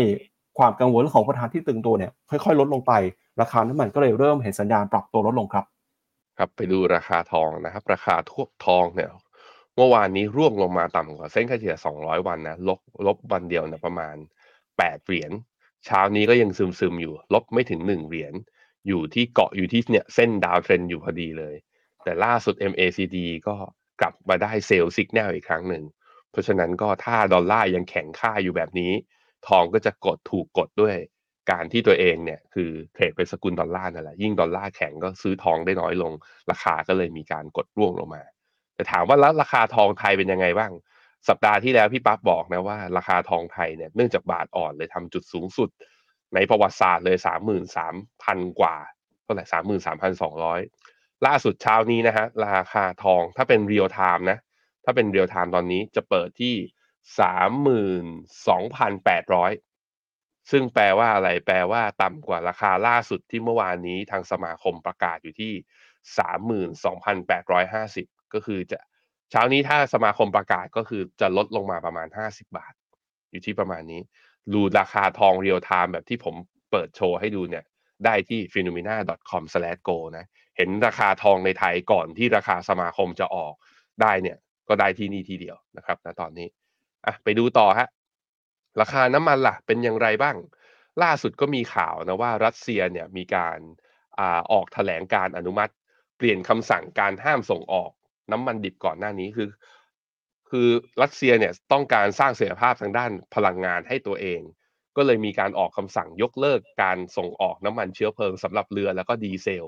[0.58, 2.94] ความกังวลของประธานที่ตึงตัวเนี่ยค่อยๆ ลดลงไป
[3.42, 5.66] ราคาน้ำมันก็เลยเริ่มเห็นสัญญาณปรับตัวลดลงครับ
[6.38, 9.10] ครับไปดูราคาทองนะครับ ราคาทั่วทองเนี่ย
[9.76, 14.16] เมื่อวานนี้ร่วงลงมาต่ำกว่าเส้นค่าเฉลี่ย 200 วันนะลบลบวันเดียวนะประมาณ
[14.62, 15.32] 8 เหรียญ
[15.86, 18.34] เช้านี้ก็ยังซึมๆอยู่ ลบไม่ถึง 1 เหรียญ
[18.88, 21.56] อยู่ที่เกาะอยู่ที่เนี่ยเส้น downtrend อยู่พอดีเลย
[22.04, 23.56] แต่ล่าสุด MACD ก็
[24.02, 25.84] กลับมาได้ sell signal อีกครั้งหนึ่ง
[26.32, 28.92] เพราะฉะนั้นก็ถ้าดอลลาร์ยังแข็งค่าอยู่แบบนี้
[29.48, 30.98] ทองก็จะกดถูกกดด้วย
[31.52, 36.12] การที่ตัวเองเนี่ยคือเทรดเป็นสกุลดอลลาร์นั่นแหละยิ่งดอลลาร์แข็งก็ซื้อทองได้น้อยลง
[36.52, 38.24] ราคาก็เลยมีการกดร่วงลงมา
[38.76, 40.72] แต่ถามว่าแล้วราคาทองไทยเป็นยังไงบ้าง
[41.30, 45.70] สัปดาห์ที่แล้วพี่ปั๊บบอกนะว่า ราคาทองไทยเนี่ยเนื่องจากบาทอ่อนเลยทำจุดสูงสุด
[46.36, 48.76] ในประวัติศาสตร์เลยสามหมื่นสามพันกว่า
[49.24, 50.62] เท่าไหร่สามหมื่นสามพันสองร้อย
[51.26, 54.38] ล่าสุดเช้านี้นะฮะราคาทองถ้าเป็น real time นะ
[54.86, 56.56] ถ้าเป็น real time ตอนนี้จะเปิดที่
[57.20, 58.06] สามหมื่น
[58.48, 59.52] สองพันแปดร้อย
[60.52, 65.54] ซึ่งแปลว่าอะไรแปลว่าต่ำกว่าราคาล่าสุดที่เมื่อวานนี้ทางสมาคมประกาศอยู่ที่
[66.18, 68.80] สามหมื่นสองพันแปดร้อยห้าสิบก็คือจะ
[69.32, 72.74] เช้านี้ถ้าสมาคมประกาศก็คือจะลดลงมาประมาณห้าสิบาท
[73.32, 74.02] อยู่ที่ประมาณนี้
[74.54, 76.36] ดูราคาทองเรียลไทม์แบบที่ผม
[76.72, 77.64] เปิดโชว์ให้ดูเนี่ย
[78.06, 80.26] ได้ที่ phenomena.com/go นะ
[80.58, 83.54] เห็นราคาทองในไทยก่อนที่ราคาสมาคมจะออก
[84.02, 86.48] ได้เนี่ยก็ได้ที่นี่ทีเดียวนะครับณตอนนี้
[87.06, 87.88] อะไปดูต่อฮะ
[88.82, 90.36] ราคาน้ำมันล่ะ เป็นอย่างไรบ้าง
[91.04, 93.60] ล่าสุดก็มีข่าวนะว่ารัสเซียเนี่ยมีการ
[94.20, 95.74] อ่าออกแถลงการอนุมัติ
[96.18, 97.92] เปลี่ยนคำสั่งการห้ามส่งออก
[98.32, 99.50] น้ำมันดิบก่อนหน้านี้คือ
[100.56, 100.70] คือ
[101.02, 104.42] รัสเซียเนี่ยต้องการสร้างเสถียรภาพทางด้านพลังงานให้ตัวเอง
[104.98, 109.66] ก็เลยมีการออกคำสั่งยกเลิกการส่งออกน้ำมันเชื้อเพลิงสำหรับเรือแล้วก็ดีเซล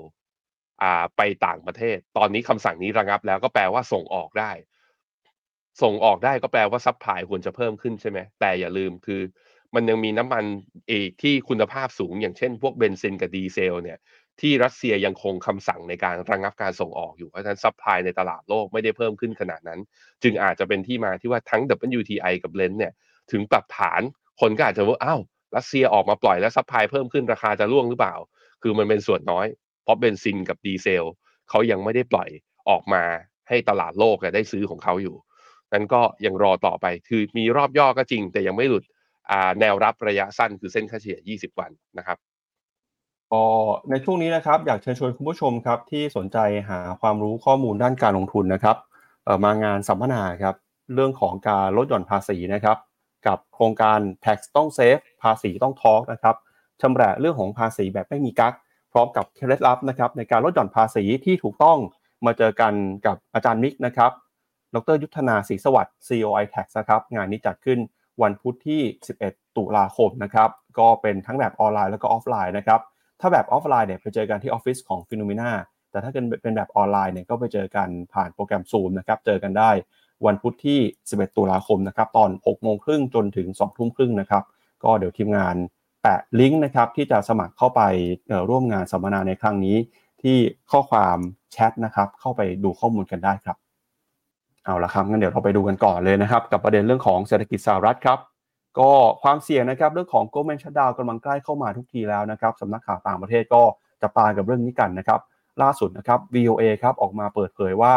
[0.82, 4.52] อ่าไปต่างประเทศ ตอนนี้คำสั่งนี้ระงับแล้วก็แปลว่าส่งออกได้
[5.82, 9.20] ส่งออกได้ก็แปลว่า supply ควรจะเพิ่มขึ้นใช่ไหมแต่อย่าลืมคือ
[9.74, 10.44] มันยังมีน้ำมัน
[10.88, 13.98] เอกที่คุณภาพสูง อย่างเช่น พวกเบนซินกับดีเซลเนี่ย
[14.40, 19.80] ที่รัสเซียยังคงคำสั่งในการระงับการส่งออกอยู่ เพราะฉะนั้น supply ในตลาดโลกไม่ได้เพิ่มขึ้นขนาดนั้น
[20.22, 21.62] จึงอาจจะเป็นที่มาที่ว่าทั้ง
[21.98, 22.92] WTI กับ Brent เนี่ย
[23.30, 24.02] ถึงปรับฐาน
[24.40, 25.20] คนก็อาจจะว่าอ้าว
[25.56, 28.14] รัสเซียออกมาปล่อยแล้ว supply เพิ่มขึ้นราคาจะร่วงหรือเปล่า
[28.62, 29.46] คือมันเป็นส่วนน้อย
[29.82, 31.04] เพราะเบนซินกับดีเซล
[31.50, 32.28] เขายังไม่ได้ปล่อย
[32.68, 33.02] ออกมา
[33.48, 35.16] ให้ตลาดโลกได้ซื้อของเขาอยู่
[35.72, 38.84] นั้นก็ยังรอต่อไป คือมีรอบย่อก็จริง แต่ยังไม่หลุด
[39.60, 42.18] แนวรับระยะสั้นคือเส้นค่าเฉลี่ย 20 วันนะครับ
[43.32, 43.44] ก็
[43.90, 48.76] ในช่วงนี้นะครับอยากเชิญชวนคุณผู้ชมครับที่สนใจหาความรู้ข้อมูลด้านการลงทุนนะครับ
[49.44, 50.54] มางานสัมมนาครับ
[50.94, 52.78] เรื่องของการลดหย่อนภาษีนะครับ
[53.26, 56.36] กับโครงการ tax ต้อง save ภาษีต้อง talk นะครับ
[56.80, 58.54] ชำระเรื่องของภาษีแบบไม่มีกั๊ก
[58.92, 61.78] พร้อมกับเคล็ดลับนะครับในการลดหย่อนภาษีที่ถูกต้อง
[62.26, 62.72] มาเจอกัน
[63.06, 64.12] กับอาจารย์มิกนะครับ
[64.74, 67.78] ดรยุทธนาศรีสวัสดิ์ CEO iTAX นะครับงานนี้จัดขึ้น
[68.22, 68.82] วันพุธที่
[69.18, 72.80] 11 ตุลาคมนะครับก็เป็นทั้งแบบออนไลน์แล้วก็ออฟไลน์นะครับ
[73.20, 75.50] ถ้าแบบออฟไลน์เนี่ยไปเจอกันที่ออฟฟิศของ Finnomena
[75.90, 76.10] แต่ถ้า
[76.42, 79.70] เป็นแบบออนไลน์เนี่ยก็ไปเจอกันผ่านโปรแกรม Zoom นะครับเจอกันได้
[80.26, 80.78] วันพุธที่
[81.10, 84.44] 11 ตุลาคมนะครับตอน 6 โมงครึ่งจนถึง 2 ทุ่มครึ่งนะครับ
[84.84, 85.54] ก็เดี๋ยวทีมงาน
[86.02, 87.82] แปะลิงก์นะครับที่จะสมัครเข้าไป
[88.50, 89.76] ร่วมงานสัมมนาในครั้งนี้
[90.22, 90.36] ที่
[90.70, 91.18] ข้อความ
[91.52, 93.56] แชทนะครับเข้าไปดูข้อมูลกันได้ครับ
[94.64, 98.18] เอาละครับงั้นเดี๋ยวเราไปดูกันก่อนเลยนะครับกับประเด็นเรื่องของเศรษฐกิจสหรัฐครับ
[98.78, 103.62] ก็ความเสี่ยงนะครับเรื่องของ Goldman Shutdown กำลังใกล้เข้ามาทุกทีแล้วนะครับสำนักข่าวต่างประเทศก็
[104.02, 105.20] จะตากับเรื่องนี้กันนะครับ
[105.62, 107.94] ล่าสุดนะครับ VOA ครับออกมาเปิดเผยว่า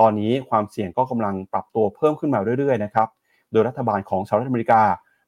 [0.00, 3.08] ตอนนี้ความเสี่ยงก็กำลังปรับตัวเพิ่มขึ้นมาเรื่อยๆนะครับ
[3.52, 4.82] โดยรัฐบาลของสหรัฐอเมริกา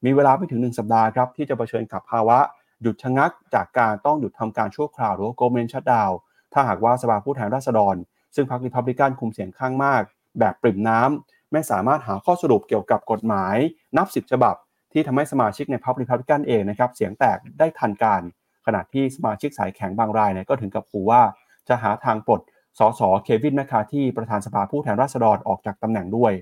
[0.05, 2.39] มีเวลาไม่ถึง 1 สัปดาห์ครับที่จะเผชิญกับภาวะ
[2.83, 6.13] หยุดชะงัก จากการต้องหยุดทำการชั่วคราวหรือว่า Goldman Shutdown
[6.53, 7.97] ถ้าหากว่าสภาผู้แทนราษฎร
[8.35, 10.03] ซึ่งพรรคริพับลิกันคุมเสียงข้างมาก
[10.39, 13.57] แบบปริ่มน้ำไม่สามารถหาข้อสรุปเกี่ยวกับกฎหมาย
[13.97, 14.55] นับสิบฉบับ
[14.93, 18.23] ที่ทำให้สมาชิกในพรรคริพับลิกันเองนะครับเสียงแตกได้ทันการ
[18.67, 21.23] ขณะที่สมาชิกสายแข็งบางรายเนี่ยก็ถึงกับขู่ว่า
[21.69, 22.41] จะหาทางปลด
[22.79, 26.33] สสเควินแมคคาร์ธีประธานสภาผู้แทนราษฎรออกจากตำแหน่งด้วย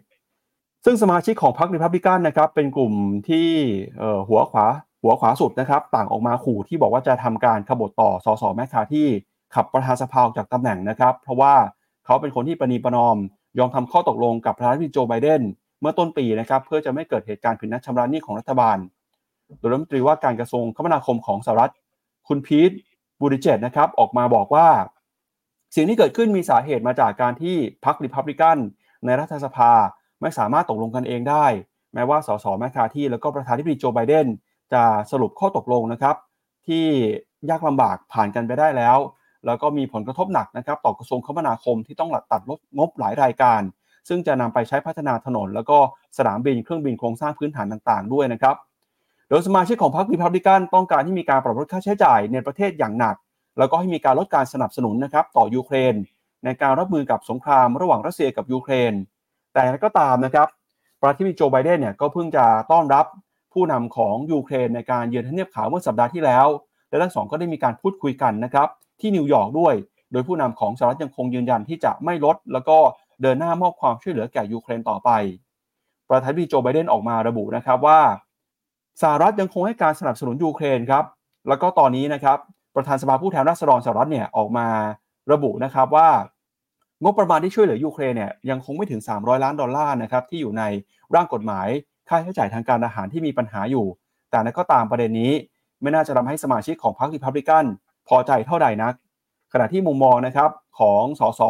[0.85, 2.93] ซึ่งสมาชิกของพรรคริพับลิกันนะครับเป็นกลุ่ม
[3.29, 3.49] ที่
[4.29, 4.67] หัวขวา
[5.03, 9.07] หัวขวาสุดนะครับต่างออกมาขู่ที่บอกว่าจะทำการขบฏต่อสสแมคคาร์ธี
[9.55, 11.55] ขับประธานสภาออกจากตำแหน่งนะครับ เพราะว่า
[12.07, 13.17] เขาเป็นคนที่ประนีประนอม
[13.59, 15.43] ยอมทำข้อตกลงกับประธานาธิบดีโจไบเดน
[15.81, 18.79] เมื่อต้นปีนะครับเพื่อจะไม่เกิดเหตุการณ์ผิดนัดชำระหนี้ของรัฐบาล
[19.59, 21.73] โดยรัฐมนตรีว่าการกระทรวงคมนาคมของสหรัฐ
[22.29, 22.71] คุณพีท
[23.21, 24.69] บูริเจตนะครับออกมาบอกว่า
[25.77, 28.57] สิ่งที่เกิดขึ้นมีสาเหตุมาจากการที่พรรคริพับลิกัน
[29.05, 29.73] ในรัฐสภา
[30.21, 31.47] ไม่สามารถตกลงกันเองได้
[31.95, 34.27] แม้ว่าสสแมคคาที่แล้วก็ประธานาธิบดีโจไบเดน
[34.73, 36.16] จะสรุปข้อตกลงนะครับ
[36.66, 36.87] ที่
[37.51, 38.99] ยากลำบากผ่านกันไปได้แล้ว
[39.47, 43.61] แล้วก็มีผลกระทบหนักนะครับ ต่อกระทรวงคมนาคมที่ต้องลดตัดลดงบหลายรายการ
[44.09, 45.79] ซึ่งจะนำไปใช้พัฒนาถนน แล้วก็
[46.19, 48.57] สนามบินเครื่องบินโครงสร้างพื้นฐานต่างๆ ด้วยนะครับ
[49.29, 53.17] โดยสมาชิกของพรรครีพับลิกันต้องการที่มีการปรับลดค่าใช้จ่ายในประเทศอย่างหนัก
[53.59, 55.95] แล้วก็ให้มีการลดการสนับสนุนนะครับต่อยูเครน
[56.45, 58.93] ในการรับมือกับสงครามระหว่างรัสเซียกับยูเครน
[59.55, 60.49] แต่ก็ตามนะครับ
[61.01, 63.07] ประธานาธิบดีโจไบเดนเนี่ยก็เพิ่งจะต้อนรับ
[63.53, 66.47] ผู้นำของยูเครนในการเยือนทำเนียบขาวเมื่อสัปดาห์ที่แล้ว
[66.89, 68.69] และทั้งสองก็ได้มีการพูดคุยกันนะครับ
[69.01, 69.75] ที่นิวยอร์กด้วย
[70.13, 72.79] โดยผู้นำของสหรัฐยังคงยืนยันที่จะไม่ลด แล้วก็
[73.22, 75.11] เดินหน้ามอบความช่วยเหลือแก่ยูเครนต่อไป
[76.09, 78.00] ประธานาธิบดีโจไบเดนออกมาระบุนะครับว่า
[79.02, 81.04] สหรัฐยังคงให้การสนับสนุนยูเครนครับ
[81.48, 82.38] แล้วก็ตอนนี้นะครับ
[82.74, 84.68] ประธานสภาผู้แทนราษฎรสหรัฐเนี่ยออกมา
[85.33, 86.09] ระบุนะครับว่า
[87.02, 90.62] งบประมาณที่ช่วยเหลือยูเครนเนี่ยยังคงไม่ถึง 300 ล้านดอลลาร์นะครับที่อยู่ใน
[91.14, 91.68] ร่างกฎหมาย
[92.09, 93.87] ค่าใช้จ่ายทางการอาหารที่มีปัญหาอยู่
[94.30, 95.33] แต่นั้นก็ตามประเด็นนี้
[95.83, 97.64] ไม่น่าจะทำให้สมาชิกของพรรคริพับลิกัน
[98.09, 98.94] พอใจเท่าใดนัก
[99.52, 101.42] ขณะที่มุมมองนะครับของสส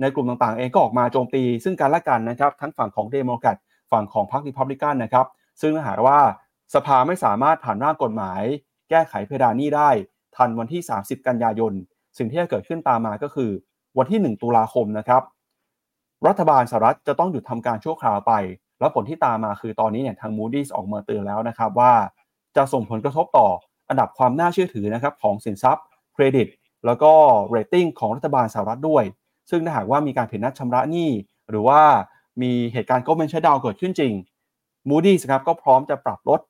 [0.00, 3.56] ในกลุ่มต่างๆ เองก็ออกมาโจมตี ซึ่งกันและกันนะครับ ทั้งฝั่งของเดโมแครต
[3.92, 5.26] ฝั่งของพรรคริพับลิกันนะครับ
[5.62, 6.20] ซึ่งหากว่า
[6.74, 8.42] สภาไม่สามารถผ่านร่างกฎหมาย
[8.90, 9.90] แก้ไขเพดานนี้ได้
[10.36, 11.72] ทันวันที่ 30 กันยายน
[12.18, 13.50] สิ่งที่จะเกิดขึ้นตามมาก็คือ
[13.98, 15.22] วันที่ 1 ตุลาคมนะครับ
[16.26, 18.32] รัฐบาลสหรัฐจะต้องหยุดทำการชั่วคราวไป
[18.80, 21.92] แล้วผลที่ตามมาคือตอนนี้เนี่ยทาง Moody's ออกมาเตือนแล้วนะครับว่า
[22.56, 23.48] จะส่งผลกระทบต่อ
[23.88, 26.48] อันดับความน่าเชื่อถือนะครับของสินทรัพย์เครดิต
[26.86, 27.12] แล้วก็
[27.48, 29.04] เรตติ้งของรัฐบาลสหรัฐด้วย
[29.50, 31.10] ซึ่งถ้าหากว่ามีการผิดนัดชำระหนี้
[31.50, 31.80] หรือว่า
[32.42, 34.12] มีเหตุการณ์ government shutdown เกิดขึ้นจริง
[34.88, 36.40] Moody's ครับก็พร้อมจะปรับลด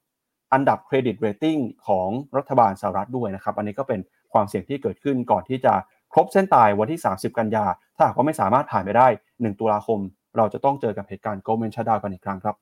[0.52, 4.00] อันดับ credit rating ของรัฐบาลสหรัฐด้วยนะครับ อันนี้ก็เป็น
[4.32, 5.72] ความเสี่ยงที่เกิดขึ้นก่อนที่จะ
[6.12, 7.64] ครบเส้นตายวันที่ 30 กันยา
[7.96, 9.98] ถ้าหากว่าไม่สามารถผ่านไปได้ 1 ตุลาคม
[10.36, 12.56] เราจะต้องเจอกับเหตุการณ์ government shutdown กันอีกครั้งครับ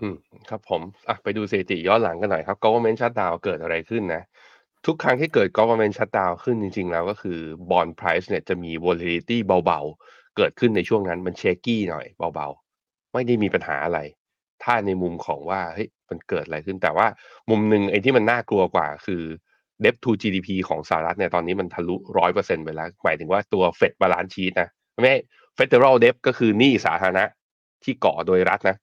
[0.00, 0.16] อืม
[0.48, 4.22] ครับผมอะไปดูสถิติย้อนหลังกันหน่อยครับ government shutdown เกิดอะไรขึ้นนะ
[4.86, 7.38] ทุกครั้งที่เกิด government shutdown ขึ้นจริง ๆ แล้วก็คือ
[7.70, 14.00] bond price เนี่ยจะมี volatility เบาๆ เกิดขึ้นในช่วงนั้นมันเชกี้หน่อยเบาๆ ไม่ได้มีปัญหาอะไร
[14.62, 17.06] ถ้าในมุมของว่าเฮ้ยมันเกิดอะไรขึ้น แต่ว่า
[17.50, 19.22] มุมหนึ่งไอ้ที่มันน่ากลัวกว่าคือ
[19.84, 24.68] debt to GDP ของสหรัฐเนี่ยตอนนี้มันทะลุร้อยเปอร์เซ็นต์ไปแล้ว หมายถึงว่าตัว Fed balance sheet นะ
[25.02, 25.14] ไม่
[25.58, 27.24] federal debt ก็คือหนี้สาธารณะ
[27.84, 28.76] ที่ก่อโดยรัฐนะ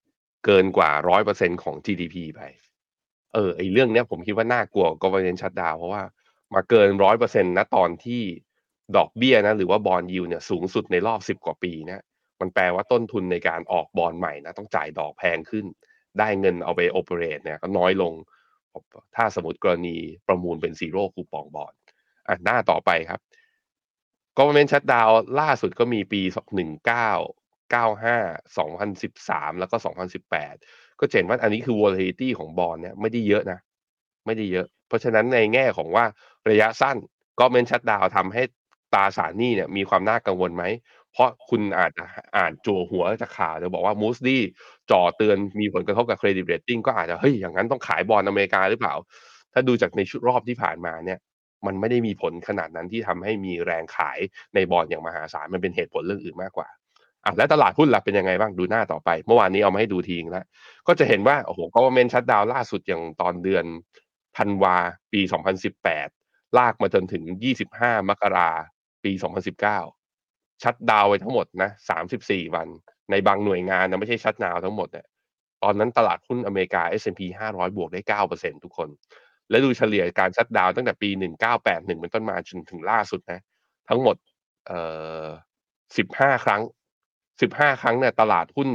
[0.46, 2.42] เกินกว่าร้อยเปอร์เซ็นของ GDP ไป
[3.38, 6.04] อ๋อไอเรื่องเนี้ยผมคิดว่าน่ากลัวกว่า government shutdown เพราะว่า
[6.54, 8.24] มาเกินร้อยเปอร์เซ็นต์นะตอนที่
[8.98, 12.04] ดอกเบี้ยนะหรือว่า bond yield เนี่ยสูงสุดในรอบสิบกว่าปีนะ
[12.42, 15.66] มันแปลว่าต้นทุนในการออกบอลใหม่นะต้องจ่ายดอกแพงขึ้น
[16.20, 18.14] ได้เงินเอาไป operate เนี่ยก็น้อยลง
[19.16, 19.98] ถ้าสมมติกรณี
[20.28, 21.74] ประมูลเป็น zero coupon bond
[22.28, 23.20] อะหน้าต่อไปครับ
[24.38, 26.22] government shutdown ล่าสุดก็มีปี
[26.56, 27.12] หนึ่งเก้า
[27.76, 29.76] 95 2013 แล้วก็
[30.34, 33.60] 2018 ก็เห็นว่าอันนี้คือ volatility ของบอลเนี่ยไม่ได้เยอะนะ
[34.26, 36.06] ไม่ได้เยอะ เพราะฉะนั้นในแง่ของว่า
[36.50, 36.98] ระยะสั้น
[37.40, 38.44] government shutdown ทำให้
[38.94, 40.64] ตราสารหนี้เนี่ยมีความน่ากังวลไหม
[41.12, 42.06] เพราะคุณอาจจะ
[42.38, 44.42] อ่านจั่วหัวจากข่าวจะบอกว่ามูสดี้
[44.92, 48.96] จ่อเตือนมีผลกระทบกับ credit rating ก็อาจจะเฮ้ยอย่างนั้นต้องขายบอลอเมริกาหรือเปล่า
[49.54, 51.20] ถ้าดูจากในชุดรอบที่ผ่านมาเนี่ย
[51.66, 54.20] มันไม่ได้มีผลขนาดนั้นที่ทำให้มีแรงขาย
[54.56, 56.68] ในบอลอย่างมหาศาลมันเป็นเหตุผลเรื่องอื่นมากกว่า
[57.26, 60.46] อะแล้วตลาดหุ้นล่ะเป็นยังไงบ้างดูหน้าต่อไป เมื่อวานนี้เอามาให้ดูทีงแล้ว
[60.88, 63.66] ก็จะเห็นว่าโอ้โหก็เมนชัดดาวล่าสุดอย่างตอนเดือน
[64.38, 64.76] ธันวา
[65.14, 65.22] ปี
[65.90, 68.50] 2018 ลากมาจนถึง 25 มกรา
[69.04, 69.12] ปี
[69.88, 71.70] 2019 ชัดดาวไว้ทั้งหมดนะ
[72.10, 72.68] 34 วัน
[73.12, 75.08] ในบางหน่วยงานนะไม่ใช่ชัดดาวทั้งหมดเนี่ย
[75.64, 77.22] ตอนนั้นตลาดหุ้นอเมริกา S&P
[77.54, 78.02] 500 บวกได้
[78.32, 78.90] 9%ทุกคน
[79.50, 81.10] และดูเฉลี่ยการชัดดาวตั้งแต่ปี
[81.56, 83.40] 1981 เป็นต้นมาจนถึงล่าสุดนะ
[83.90, 84.16] ทั้งหมด
[84.68, 84.80] เอ่
[85.24, 85.26] อ
[85.98, 86.62] 15 ครั้ง
[87.40, 88.70] 15 ครั้งเนี่ยตลาดหุ้น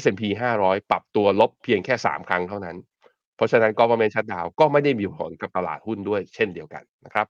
[0.00, 0.22] S&P
[0.58, 2.76] 500 ปรับตัวลบเพียงแค่ 3 ครั้งเท่านั้น
[3.36, 7.26] เพราะฉะนั้น government shutdown ก็ไม่ได้มีผลกับตลาดหุ้นด้วยเช่นเดียวกันนะครับ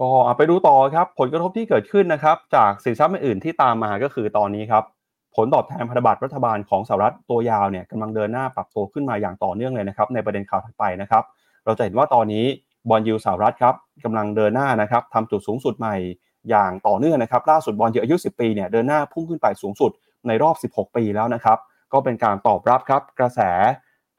[0.00, 4.84] ก็ไปดูต่อครับ ผลกระทบที่เกิดขึ้นนะครับ จากสินทรัพย์อื่นที่ตามมาก็คือตอนนี้ครับ
[5.36, 11.24] ผลตอบแทนพันธบัตรรัฐบาลของสหรัฐตัวยาวเนี่ยกำลังเดินหน้าปรับตัวขึ้นมาอย่างต่อเนื่องเลยนะครับ ในประเด็นข่าวถัดไปนะครับ
[11.64, 12.44] เราจะเห็นว่าตอนนี้
[12.88, 13.74] บอลยูสหรัฐครับ
[14.04, 15.96] กำลังเดินหน้านะครับทำจุดสูงสุดใหม่
[16.50, 19.90] อย่างต่อเนื่องนะครับล่าสุดบอลยูอายุ 10 ปีเนี่ยเดินหน้าพุ่งขึ้นไปสูงสุด
[20.26, 21.58] ในรอบ 16 ปีแล้วนะครับ
[21.92, 23.40] ก็เป็นการตอบรับครับกระแส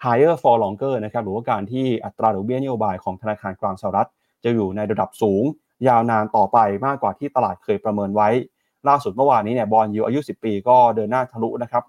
[0.03, 4.09] higher for longer นะครับหรือว่าการที่อัตราดอกเบี้ยนโยบายของธนาคารกลางสหรัฐ
[4.43, 5.43] จะอยู่ในระดับสูง
[5.87, 8.29] ยาวนานต่อไปมากกว่าที่ตลาดเคยประเมินไว้
[8.87, 11.83] ล่าสุดเมื่อวานนี้เนี่ย bond yield อายุ 10 ปี ก็เดินหน้าทะลุนะครับ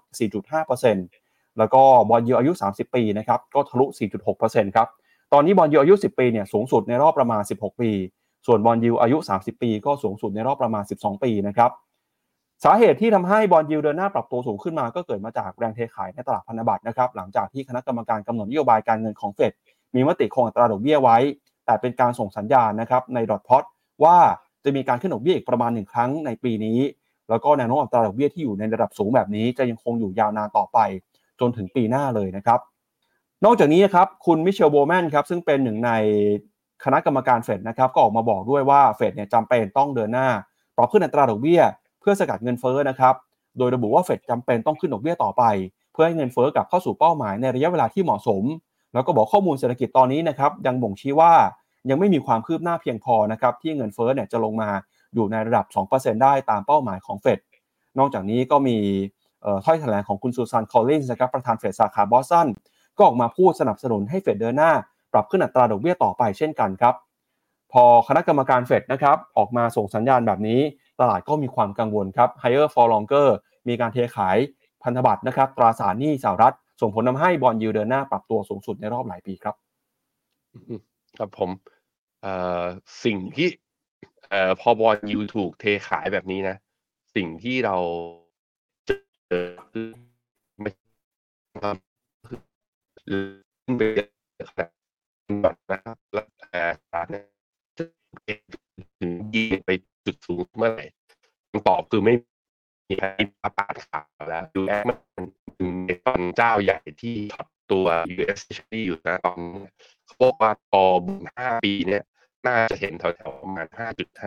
[0.77, 3.85] 4.5%แล้วก็ bond yield อายุ 30 ปีนะครับก็ทะลุ
[4.31, 4.87] 4.6%ครับ
[5.33, 7.89] ตอนนี้ bond yield อายุ 10 ปีเนี่ยสูงสุดในรอบประมาณ 16 ปี
[8.45, 11.71] ส่วน bond yield อายุ 30 ปี ก็สูงสุดในรอบประมาณ 12 ปีนะครับ
[12.65, 19.51] สาเหตุที่ทำให้ bond yield เดินหน้าปรับตัวสูงขึ้นมา ก็เกิดมาจากแรงเทขายในตลาดพันธบัตรนะครับหลังจากที่คณะกรรมการกำหนดนโยบายการเงินของเฟด
[19.95, 21.17] มีมติคงอัตราดอกเบี้ยไว้
[21.65, 23.63] แต่เป็นการส่งสัญญาณนะครับในดอทพอต
[24.03, 24.17] ว่า
[24.63, 26.79] จะมีการขึ้นดอกเบี้ยอีกประมาณหนึ่งครั้งในปีนี้
[27.29, 30.77] แล้วก็แนวโน้มอัตราดอกเบี้ยที่อยู่ในระดับสูงแบบนี้ จะยังคงอยู่ยาวนานต่อไป
[31.39, 32.59] จนถึงปีหน้าเลยนะครับ
[33.45, 35.91] นอกจากนี้ครับคุณมิเชลโบแมนครับซึ่งเป็นหนึ่งใน
[36.85, 40.27] คณะกรรมการเฟดนะครับก็ออกมาบอกด้วยว่าเฟดเนี่ยจำเป็นต้องเดินหน้า
[40.75, 41.61] ปรับขึ้นอัตราดอกเบี้ย
[41.99, 43.15] เพื่อสกัดเงินเฟ้อนะครับ
[43.57, 45.43] โดยระบุว่าเฟดจำเป็นต้องขึ้นดอกเบี้ยต่อไป
[45.93, 48.43] เพื่อให้เงินเฟ้อกลับเข้าสู่เป้าหมายในระยะเวลาที่เหมาะสม
[48.93, 51.33] แล้วก็บอกข้อมูลเศรษฐกิจตอนนี้นะครับยังบ่งชี้ว่า
[51.89, 54.69] ยังไม่มีความคืบหน้าเพียงพอนะครับที่เงินเฟ้อเนี่ยจะลงมา
[55.13, 57.39] อยู่ในระดับ 2%ได้ตามเป้าหมายของเฟด
[57.99, 58.77] นอกจากนี้ก็มี
[59.65, 62.47] ถ้อยแถลงของคุณซูซานคอลลินส์นะครับประธานเฟดสาขาบอสตัน
[62.97, 64.71] ก็ออกมาพูดสนับสนุนให้เฟดเดินหน้า
[65.13, 66.95] ปรับขึ้นอัตราดอกเบี้ยต่อไปเช่นกันครับ
[67.73, 70.59] พอคณะกรรมการเฟดนะครับออกมาส่งสัญญาณแบบนี้
[70.99, 73.27] ตลาดก็มีความกังวลครับ higher for longer
[73.67, 74.37] มีการเทขาย
[74.83, 79.55] พันธบัตรนะครับ ตราสารหนี้สหรัฐ ส่งผลทำให้บอลยูเดินหน้าปรับตัวสูงสุดในรอบหลายปีครับ
[81.17, 81.49] ครับผม
[83.03, 83.47] สิ่งที่
[84.59, 86.55] พอบอลยูถูกเทขายแบบนี้นะ
[87.15, 87.75] สิ่งที่เรา
[88.87, 88.91] เจ
[89.43, 89.87] อคือ
[90.61, 90.71] ไม่
[93.07, 93.23] คือ
[93.77, 93.81] ไป
[94.49, 94.69] ขนาด
[95.41, 97.23] แบบนะครับแล้วแต่เนี่ย
[97.77, 97.83] จะ
[98.99, 99.69] ถึงยีไป
[100.05, 100.85] จุดสูงเมื่อไหร่
[101.49, 102.13] คำตอบคือไม่
[102.87, 103.07] มีใคร
[103.43, 105.25] ประกาศข่าวแล้วยูแอมันเป็น
[105.85, 109.65] ในตอนเจ้าใหญ่ที่ถอดตัว US Treasury อยู่นะตอนนี้
[110.05, 112.03] เขาบอกว่าต่อบุญห้าปีเนี่ย
[112.47, 113.67] น่าจะเห็นแถวๆประมาณ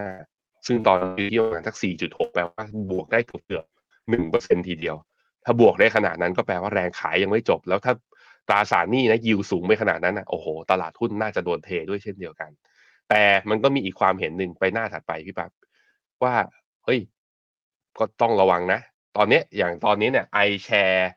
[0.05, 4.97] 5.5ซึ่งตอนนี้ที่ประมาณสัก4.6แปลว่าบวกได้เกือบๆ1เปอร์เซ็นทีเดียว
[5.45, 7.93] ถ้าบวกได้ขนาดนั้นก็แปลว่าแรงขายยังไม่จบ แล้วถ้า
[8.49, 12.51] ตราสารหนี้นะยิวสูงไปขนาดนั้นนะโอ้โห ตลาดหุ้นน่าจะโดนเทด้วยเช่นเดียวกัน
[13.11, 15.51] แต่มันก็มีอีกความเห็นหนึ่งไปหน้าถัดไปพี่ปั๊บ
[16.23, 16.35] ว่า
[16.85, 17.01] เฮ้ย
[17.99, 18.81] ก็ต้องระวังนะ
[19.17, 21.11] ตอนนี้อย่างตอนนี้เนี่ยไอแชร์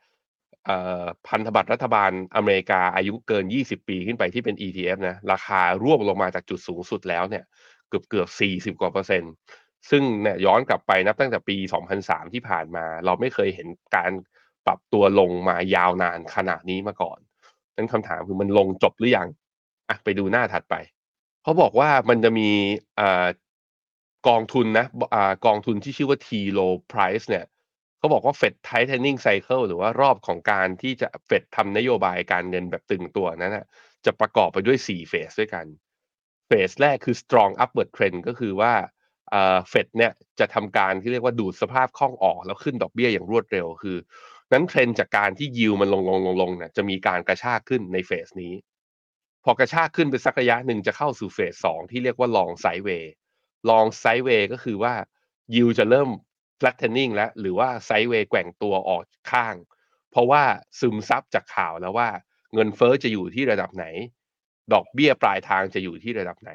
[1.27, 7.43] พันธบัตรรัฐบาลอเมริกาอายุเกิน 20 ปีขึ้นไปที่เป็น ETF นะ ราคาร่วงลงมาจากจุดสูงสุดแล้วเนี่ย
[7.89, 8.27] เกือบเกือบ
[8.75, 9.31] 40 กว่าเปอร์เซ็นต์
[9.89, 11.57] ซึ่งเนี่ยย้อนกลับไปนับตั้งแต่ปี
[11.95, 14.11] 2003 ที่ผ่านมา เราไม่เคยเห็นการ
[14.67, 17.19] ปรับตัวลงมายาวนานขนาดนี้มาก่อน
[17.75, 19.27] นั้นคำถามคือมันลงจบหรือยัง
[19.89, 20.75] อะไปดูหน้าถัดไป
[21.43, 22.49] เขาบอกว่ามันจะมี
[24.27, 27.45] กองทุนนะอกองทุนที่ชื่อว่า T low price เนี่ย
[27.97, 33.65] เขาบอกว่า Fed tightening cycle หรือว่ารอบของการที่จะเฟดทำนโยบายการเงินแบบตึงตัวนั้นนะ
[34.05, 35.65] จะประกอบไปด้วย4เฟสด้วยกัน
[36.47, 38.73] เฟสแรกคือ strong upward trend ก็คือว่า
[39.69, 43.97] เฟดเนี่ยจะทำการที่เรียกว่าดูดสภาพคล่องออกแล้วขึ้นดอกเบี้ยอย่างรวดเร็วคือ
[44.51, 48.53] นั้นเทรนจากการที่ยิวมันลงลงลงลงเนี่ยจะมีการกระชากขึ้นในเฟสนี้
[49.43, 53.11] พอกระชากขึ้นไปสักระยะหนึ่งจะเข้าสู่เฟสสองที่เรียกว่าลองไซเวย์
[53.69, 54.93] ลองไซเวย์ก็คือว่า
[55.55, 56.09] ยิวจะเริ่ม
[56.59, 59.55] flattening แล้วหรือว่าไซเวย์แกว่งตัวออกข้าง
[60.11, 60.43] เพราะว่า
[60.79, 62.09] ซึมซับจากข่าวแล้วว่า
[62.53, 63.85] เงินเฟอ้อจะอยู่ที่ระดับไหน
[64.73, 66.51] ดอกเบี้ยปลายทางจะอยู่ที่ระดับไหน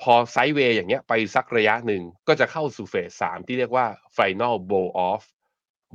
[0.00, 5.22] พอไซเวย์อย่างเงี้ยไปสักระยะหนึ่งก็จะเข้าสู่เฟสสามที่เรียกว่า final blow off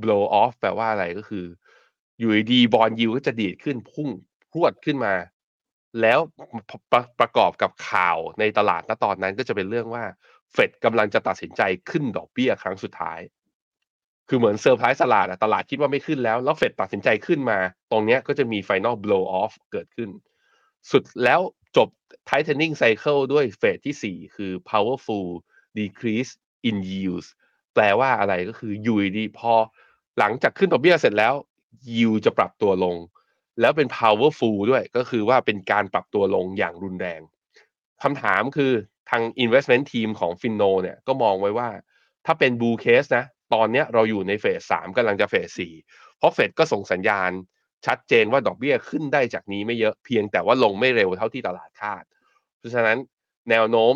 [0.02, 1.46] blow off แปลว่าอะไรก็คือ
[2.18, 4.08] อยู่ดีบอลยิวก็จะดีดขึ้นพุ่ง
[4.52, 5.14] พรวดขึ้นมา
[6.00, 6.18] แล้ว
[6.92, 10.04] ประประกอบกับข่าวในตลาดณตอนนั้นก็จะเป็นเรื่องว่า
[10.52, 13.20] เฟดกำลังจะตัดสินใจขึ้นดอกเบี้ยครั้งสุดท้าย
[14.28, 17.58] คือเหมือนเซอร์ไพรส์ตลาดอะตลาดคิดว่าไม่ขึ้นแล้ว แล้วเฟดตัดสินใจขึ้นมา
[17.90, 20.10] ตรงเนี้ยก็จะมี Final Blow Off เกิดขึ้น
[20.90, 21.40] สุดแล้ว
[21.76, 21.88] จบ
[22.28, 25.26] Tightening Cycle ด้วยเฟสที่ 4 คือ Powerful
[25.78, 26.32] Decrease
[26.68, 27.28] in Yields
[27.74, 29.54] แปลว่าอะไรก็คือยูดีพอ
[30.18, 31.34] หลังจากขึ้นดอกเบี้ยเสร็จแล้ว
[31.88, 32.96] yield จะปรับตัวลง
[33.60, 37.20] แล้วเป็น powerful ด้วยก็คือว่าเป็นการปรับตัวลงอย่างรุนแรง
[38.02, 38.72] คำถามคือ
[39.10, 41.68] ทาง investment team ของ Finno เนี่ยก็มองไว้ว่า
[42.26, 45.74] ถ้าเป็น blue case นะตอนนี้เราอยู่ในเฟสสามกำลังจะเฟสสี่
[46.18, 47.30] เพราะเฟดก็ส่งสัญญาณ
[47.86, 52.04] ชัดเจนว่าดอกเบี้ยขึ้นได้จากนี้ไม่เยอะเพียงแต่ว่าลงไม่เร็วเท่าที่ตลาดคาด
[52.58, 52.98] เพราะฉะนั้น
[53.50, 53.94] แนวโน้ม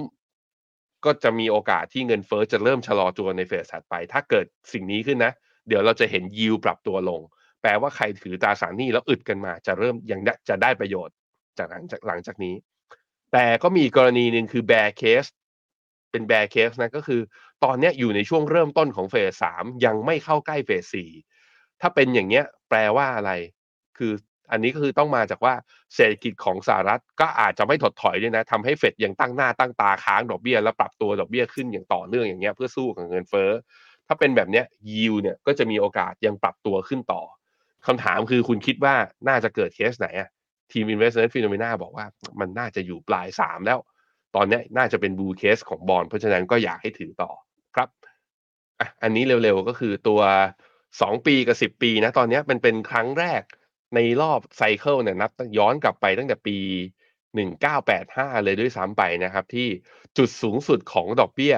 [1.04, 5.32] ก็จะมีโอกาสที่เงินเฟอ้อจะเริ่มชะลอตัวในเฟสถัดไป ถ้าเกิดสิ่งนี้ขึ้นนะ
[5.68, 7.20] เดี๋ยวเราจะเห็นยิวปรับตัวลง
[7.62, 11.14] แปลว่าใครถือตราสารหนี้แล้วอึดกันมา จะเริ่มยังจะได้ประโยชน์
[11.58, 12.54] จากหลังจากหลังจากนี้
[13.32, 15.30] แต่ก็มีกรณีหนึ่งคือ bear case
[16.10, 17.20] เป็น bear case นะก็คือ
[17.64, 21.10] ตอนนี้อยู่ในช่วงเริ่มต้นของเฟสสามยังไม่เข้าใกล้เฟสสี่
[21.80, 23.32] ถ้าเป็นอย่างเงี้ยแปลว่าอะไร
[23.98, 24.12] คือ
[24.52, 25.54] อันนี้ก็คือต้องมาจากว่า
[25.94, 33.50] เศรษฐกิจของสหรัฐก็อาจจะไม่ถดถอยด้วยนะทำให้เฟดยังตั้งหน้าตั้งตาค้างดอกเบี้ย แล้วปรับตัวดอกเบี้ยขึ้นอย่างต่อเนื่องอย่างเงี้ยเพื่อสู้กับเงินเฟ้อ
[34.06, 37.22] ถ้าเป็นแบบเนี้ยยิวเนี่ยก็จะมีโอกาสยังปรับตัวขึ้นต่อ
[37.86, 38.94] คำถามคือคุณคิดว่า
[39.28, 40.28] น่าจะเกิดเคสไหนอะ
[40.72, 42.06] ทีม Investment Phenomena บอกว่า
[42.40, 43.78] มันน่าจะอยู่ปลายสามแล้ว
[44.36, 47.30] ตอนนี้น่าจะเป็นบูเคสของบอลเพราะฉะนั้นก็อยากให้ถือต่อ
[47.76, 47.88] ครับ
[48.80, 50.20] อะอันนี้เร็วๆก็คือตัว
[50.74, 53.42] 2 ปีกับ 10 ปีนะ ตอนนี้มันเป็นครั้งแรก
[53.94, 56.56] ในรอบ cycle เนี่ยนับย้อนกลับไปตั้งแต่ปี
[57.50, 59.68] 1985 เลยด้วยซ้ำไปนะครับ ที่
[60.18, 61.56] จุดสูงสุดของดอกเบี้ย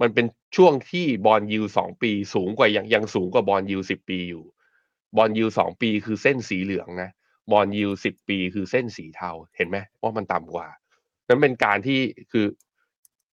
[0.00, 4.44] มันเป็น ช่วงที่ bond yield สองปีสูงกว่ายังยังสูงกว่า bond yield สิบปีอยู่
[5.16, 7.10] bond yield สองปีคือเส้นสีเหลืองนะ
[7.52, 10.68] bond yield สิบปีคือเส้นสีเทาเห็นไหมว่ามันต่ำกว่า
[11.28, 12.00] นั้นเป็นการที่
[12.32, 12.46] คือ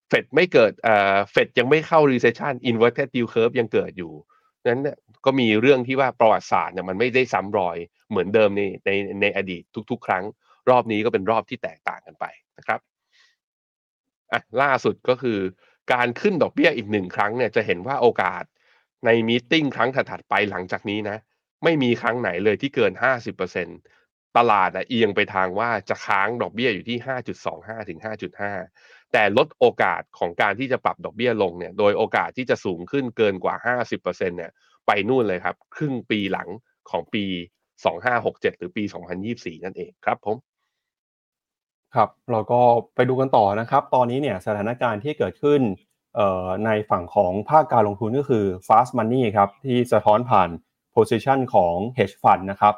[0.08, 4.14] เฟดไม่เกิดเอ่อเฟดยังไม่เข้า recession inverted yield curve ยังเกิดอยู่
[4.66, 7.78] นั้นเนี่ยก็มีเรื่องที่ว่าประวัติศาสตร์เนี่ยมันไม่ได้ซ้ำรอย
[8.10, 8.90] เหมือนเดิมในใน
[9.22, 10.24] ในอดีตทุก ๆ ครั้ง
[10.70, 12.26] รอบนี้ก็เป็นรอบที่แตกต่างกันไป
[12.58, 12.80] นะครับ
[14.32, 15.40] อะล่าสุดก็คือ
[15.92, 18.44] การขึ้นดอกเบี้ยอีกหนึ่งครั้งเนี่ยจะเห็นว่าโอกาส
[19.06, 21.18] ในมีติ้งครั้งถัดๆไปหลังจากนี้นะ
[21.64, 23.78] ไม่มีครั้งไหนเลยที่เกิน 50%
[24.34, 28.52] เตลาดอะเอียงไปทางว่าจะค้างดอกเบี้ยอยู่ที่ 5.25 ถึง 5.5
[29.12, 34.52] แต่ลดโอกาสของการที่จะปรับดอกเบี้ยลงเนี่ย โดยโอกาสที่จะสูงขึ้นเกินกว่า 50%เนี่ย
[34.88, 36.50] ไปนู่นเลยครับ ครึ่งปีหลัง
[36.90, 37.26] ของปี
[37.86, 40.38] 2567 หรือปี 2024 นั่นเองครับผม
[41.96, 42.62] ครับเราก็
[42.96, 45.62] ไปดูกันต่อนะครับ ตอนนี้เนี่ยสถานการณ์ที่เกิดขึ้น
[46.66, 50.50] ในฝั่งของภาคการลงทุนก็คือ fast money ครับที่สะท้อนผ่าน
[50.96, 52.76] position ของ hedge fund นะครับ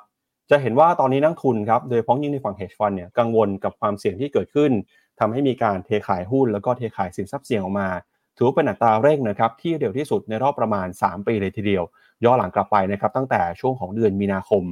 [0.50, 4.72] จะเห็นว่าตอนนี้นักลงทุนครับโดยเฉพาะยิ่งในฝั่ง hedge fund เนี่ยกังวลกับความเสี่ยงที่เกิดขึ้น
[5.20, 7.90] ทำให้มีการเทขายหุ้น แล้วก็เทขายสินทรัพย์เสี่ยงออกมา
[8.38, 11.84] ถือเป็นอัตราเร่งนะครับที่เร็วที่สุดในรอบประมาณ 3 ปีเลยทีเดียว
[12.24, 14.64] ย้อนหลังกลับไปนะครับตั้งแต่ช่วงของเดือนมีนาคม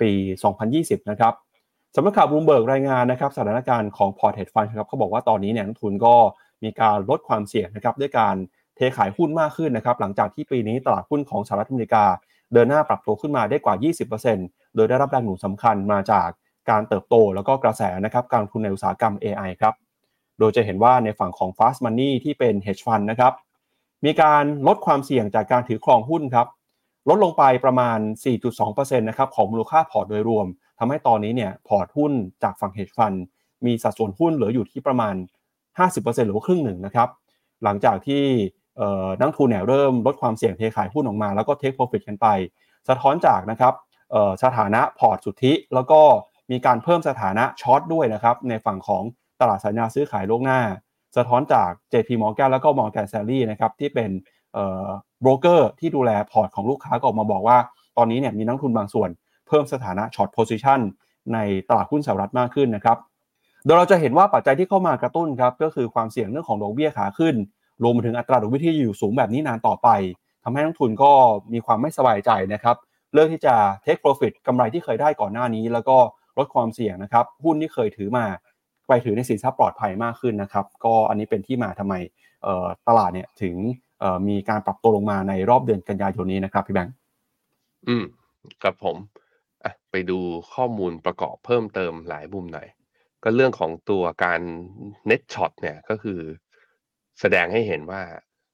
[0.00, 0.10] ปี
[0.60, 1.34] 2020 นะครับ
[1.94, 6.14] สำนักข่าวบลูเบิร์กรายงานนะครับสถานการณ์ของพอร์ต hedge fund ครับเขาบอกว่าตอนนี้เนี่ยนักลงทุนก็
[6.64, 8.34] มีการลดความเสี่ยงนะครับด้วยการ
[8.76, 12.04] เทขายหุ้นมากขึ้นนะครับหลังจากที่ปีนี้ตลาดหุ้นของสหรัฐอเมริกา
[12.52, 13.74] เดินหน้าปรับตัวขึ้นมาได้กว่า
[14.24, 16.28] 20%โดยได้รับแรงหนุนสำคัญมาจาก
[16.70, 19.74] การเติบโตแล้วก็กระแสนะครับการลงทุนในอุตสาหกรรม AI ครับ
[20.38, 23.32] โดยจะเห็นว่าในฝั่งของ Fast Money ที่เป็น Hedge Fund นะครับ
[24.04, 26.46] มีการลดความเสี่ยงจากการถือครองหุ้นครับ
[27.08, 27.98] ลดลงไปประมาณ
[28.48, 30.46] 4.2%นะครับของมูลค่าพอร์ตโดยรวม
[30.78, 33.18] ทำให้ตอนนี้เนี่ยพอร์ตหุ้นจากฝั่ง hedge fund
[33.66, 35.14] มีสัดส่วนหุ้นเหลืออยู่ที่ประมาณ
[35.74, 37.08] 50%หรือว่าครึ่งหนึ่งนะครับ
[37.64, 38.24] หลังจากที่
[39.20, 42.26] นักทุนเนี่ยเริ่มลดความเสี่ยงเทขายหุ้นออกมาแล้วก็ take profit กันไป
[42.88, 43.74] สะท้อนจากนะครับ
[44.42, 46.00] สถานะพอร์ตสุทธิ แล้วก็
[46.50, 49.02] มีการเพิ่มสถานะ short ด้วยนะครับในฝั่งของ
[49.40, 50.60] ตลาดสัญญาซื้อขายล่วงหน้า
[51.16, 54.10] สะท้อนจาก JP Morgan แล้วก็ Morgan Stanley นะครับที่เป็น
[55.22, 57.58] โบรกเกอร์ที่ดูแลพอร์ตของลูกค้าก็ออกมาบอกว่า
[57.96, 59.10] ตอนนี้เนี่ยมีนักทุนบางส่วน
[59.48, 60.80] เพิ่มสถานะ short position
[61.34, 61.38] ใน
[61.68, 62.98] ตลาดหุ้นสหรัฐมากขึ้นนะครับ
[63.64, 67.34] โดยเราจะเห็นว่าปัจจัยที่เข้ามากระตุ้นครับก็คือความเสี่ยงเรื่องของดอกเบี้ยขาขึ้น
[67.82, 69.88] รวมไปถึงอัตราดอกเบี้ยที่อยู่สูงแบบนี้นานต่อไป
[70.44, 71.10] ทำให้นักทุนก็
[71.52, 72.76] มีความไม่สบายใจนะครับ
[73.12, 75.96] เลือกที่จะ take profit กำไรที่เคยได้ก่อนหน้านี้ แล้วก็
[76.38, 78.24] ลดความเสี่ยงนะครับหุ้นที่เคยถือมา
[78.88, 81.94] ไปถือในสินทรัพย์ปลอดภัยมากขึ้นนะครับก็อันนี้เป็นที่มาทำไม
[82.88, 83.56] ตลาดเนี่ยถึง
[84.28, 86.94] มีการปรับตัวลงมาในรอบเดือนกันยายนนี้นะครับพี่แบงค์
[87.88, 88.04] อืม
[88.62, 88.96] ครับผม
[89.90, 90.18] ไปดู
[90.54, 92.68] ข้อมูลประกอบเพิ่มเติมหลายมุมหน่อย
[93.22, 94.40] ก็เรื่องของตัวการ
[95.06, 96.18] เน็ตช็อตเนี่ยก็คือ
[97.20, 98.02] แสดงให้เห็นว่า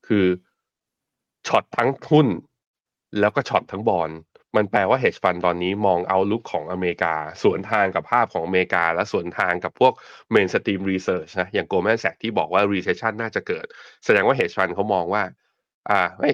[0.07, 0.25] คือ
[1.47, 2.27] ช็อตทั้งทุน
[3.21, 4.11] แล้วก็ช็อตทั้งบอล
[4.57, 9.93] มันแปลว่า hedge fund ตอนนี้มองเอาลุกของอเมริกา สวนทางกับภาพของอเมริกา และสวนทางกับพวก
[10.35, 13.67] mainstream research นะอย่าง Goldman Sachs ที่บอกว่า recession น่าจะเกิด
[14.05, 15.23] แสดงว่า hedge fund เขามองว่า
[15.91, 16.31] อ่าไม่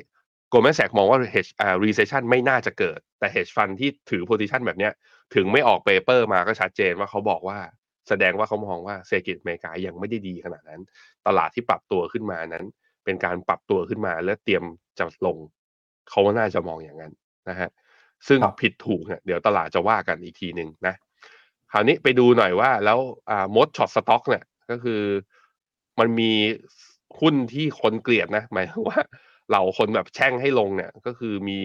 [0.53, 4.93] Goldman Sachs มองว่า hedge อ่า recession ไม่น่าจะเกิด แต่ hedge fund ที่ถือ position แบบเนี้ย
[5.35, 7.59] ถึงไม่ออก paper มาก็ชัดเจนว่าเขาบอกว่า
[8.09, 10.81] แสดงว่าเขามองว่าเศรษฐกิจอเมริกายังไม่ได้ดีขนาดนั้น
[11.27, 12.65] ตลาดที่ปรับตัวขึ้นมานั้น
[13.05, 14.65] เป็นการปรับตัวขึ้นมาแล้วเตรียม
[14.99, 15.39] จะลง
[16.11, 17.13] เขาน่าจะมองอย่างนั้น
[17.49, 17.69] นะฮะ
[18.27, 20.95] ซึ่งผิดถูกเนี่ยเดี๋ยวตลาดจะว่ากันอีกทีหนึ่งนะ
[21.73, 22.99] คราวนี้ไปดูหน่อยว่าแล้ว
[23.31, 25.03] อ่า most short stock เนี่ยก็คือ
[25.99, 26.33] มันมี
[27.21, 29.01] หุ้นที่คนเกลียดนะหมายถึงว่า
[29.51, 31.61] เราคนแบบแช่งให้ลงเนี่ย ก็คือมี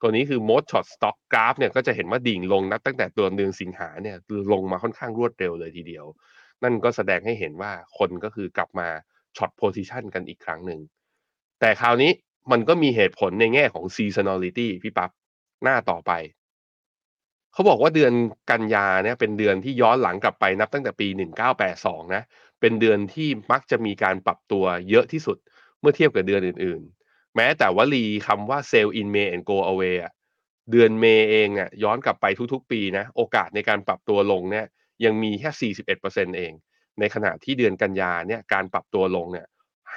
[0.00, 4.16] ตัวนี้คือ most short stock กราฟเนี่ยก็จะเห็นว่าดิ่งลงนับตั้งแต่ตัวเดือนสิงหาเนี่ย
[4.52, 6.04] ลงมาค่อนข้างรวดเร็วเลยทีเดียว
[6.62, 8.88] นั่นก็แสดงให้เห็นว่าคนก็คือกลับมา
[9.36, 10.80] short position กันอีกครั้งหนึ่ง
[11.60, 12.10] แต่คราวนี้
[12.52, 15.10] มันก็มีเหตุผลในแง่ของ seasonality พี่ปั๊บ
[15.62, 16.12] หน้าต่อไป
[17.52, 18.12] เขาบอกว่าเดือน
[18.50, 22.22] กันยาเนี่ยเป็นเดือนที่ย้อนหลังกลับไปนับตั้งแต่ปี 1982 นะ
[22.60, 25.38] เป็นเดือนที่มักจะมีการปรับตัวเยอะที่สุด
[25.80, 30.12] เมื่อเทียบกับเดือนอื่น ๆ แม้แต่วลีคำว่า sell in May and go away อะ
[30.70, 34.66] เดือนเมย์เองอะย้อนกลับไปทุกๆ ปีนะโอกาสในการปรับตัวลงเนี่ย
[35.04, 36.52] ยังมีแค่ 41%เอง
[36.98, 39.46] ในขณะที่เดือนกันยาเนี่ยการปรับตัวลงเนี่ย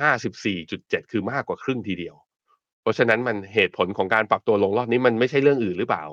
[0.02, 2.16] 54.7 คือมากกว่าครึ่งทีเดียว
[2.82, 6.04] เพราะฉะนั้นมันเหตุผลของการปรับตัวลงรอบนี้มันไม่ใช่เรื่องอื่นหรือเปล่า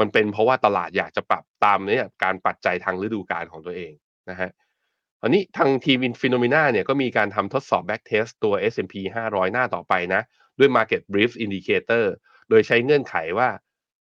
[0.00, 3.92] มันเป็นเพราะว่าตลาดอยากจะปรับตามเนี่ยการปัจจัยทางฤดูกาลของตัวเอง
[4.30, 4.50] นะฮะ
[5.22, 8.94] อันนี้ทางทีม FINNOMENA เนี่ยก็มีการทำทดสอบ backtest ตัว S&P
[9.28, 10.22] 500 หน้าต่อไปนะ
[10.58, 12.04] ด้วย Market Breadth Indicator
[12.48, 13.48] โดยใช้เงื่อนไขว่า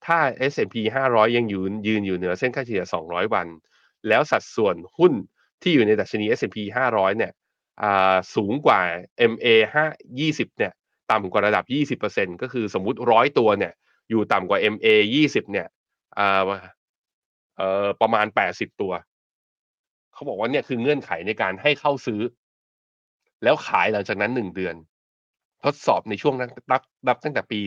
[0.07, 0.18] ถ้า
[0.52, 0.76] S&P
[1.11, 3.46] 500 ยังยืนยืนอยู่เหนือเส้นค่าเฉลี่ย 200 วัน
[4.09, 5.12] แล้วสัดส่วนหุ้น
[5.62, 6.57] ที่อยู่ในดัชนี S&P
[6.88, 7.33] 500 เนี่ย
[8.35, 8.81] สูงกว่า
[9.33, 10.73] MA 5 20 เนี่ย
[11.13, 11.65] ต่ำกว่าระดับ
[12.00, 13.73] 20%ก็คือสมมุติร้อยตัวเนี่ย
[14.11, 15.67] อยู่ต่ำกว่า MA 20 เนี่ย
[16.19, 16.42] อ่า
[17.56, 18.92] เอ่อประมาณ 80 ตัว
[20.13, 22.21] เขาบอกว่าเนี่ยคือเงื่อนไขในการให้เข้าซื้อ
[23.42, 24.75] แล้วขายหลังจากนั้นหนึ่งเดือน
[25.65, 27.61] ทดสอบในช่วงนั้นนับนับตั้งแต่ปี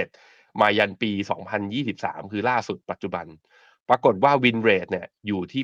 [0.00, 1.10] 2007 มายันปี
[1.72, 3.26] 2023 คือล่าสุดปัจจุบัน
[3.88, 5.62] ปรากฏว่าวินเรทเนี่ยอยู่ที่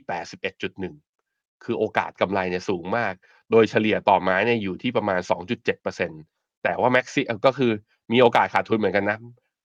[0.62, 3.14] 81.1 คือโอกาสกำไรเนี่ยสูงมาก
[3.50, 6.35] โดยเฉลี่ยต่อไม้เนี่ยอยู่ที่ประมาณ 2.7%
[6.66, 7.72] แต่ว่าแม็กซี่ก็คือ
[8.12, 9.18] มีโอกาสขาดทุนเหมือนกันนะ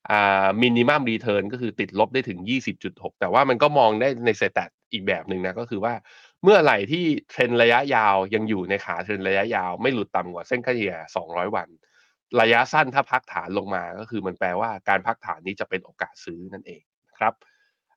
[0.10, 2.40] อ่า minimum return ก็คือติดลบได้ถึง
[2.80, 5.94] 20.6 แต่ว่ามันก็มองได้ใน stat อีกแบบหนึ่งนะ ก็คือว่า
[6.44, 10.96] เมื่อไหร่ที่เทรนระยะยาวยังอยู่ในขาเทรนระยะยาว ไม่หลุดต่ำกว่าเส้นค่าเฉลี่ย
[11.26, 11.68] 200 วัน
[12.42, 17.34] ระยะสั้นถ้าพักฐานลงมาก็คือมันแปลว่าการพักฐานนี้จะเป็นโอกาสซื้อนั่นเองนะครับ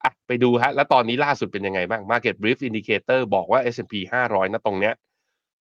[0.05, 3.95] อะไปดูฮะแล้วตอนนี้ล่าสุดเป็นยังไงบ้าง Market Brief Indicator บอกว่า S&P
[4.25, 4.95] 500นะตรงเนี้ย